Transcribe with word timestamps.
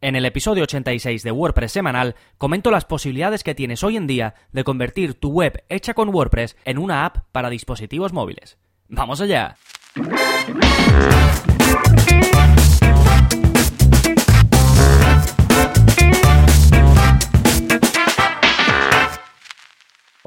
En 0.00 0.14
el 0.14 0.24
episodio 0.26 0.62
86 0.62 1.24
de 1.24 1.32
WordPress 1.32 1.72
semanal 1.72 2.14
comento 2.36 2.70
las 2.70 2.84
posibilidades 2.84 3.42
que 3.42 3.56
tienes 3.56 3.82
hoy 3.82 3.96
en 3.96 4.06
día 4.06 4.34
de 4.52 4.62
convertir 4.62 5.14
tu 5.14 5.30
web 5.30 5.64
hecha 5.68 5.92
con 5.92 6.14
WordPress 6.14 6.56
en 6.64 6.78
una 6.78 7.04
app 7.04 7.24
para 7.32 7.50
dispositivos 7.50 8.12
móviles. 8.12 8.58
¡Vamos 8.88 9.20
allá! 9.20 9.56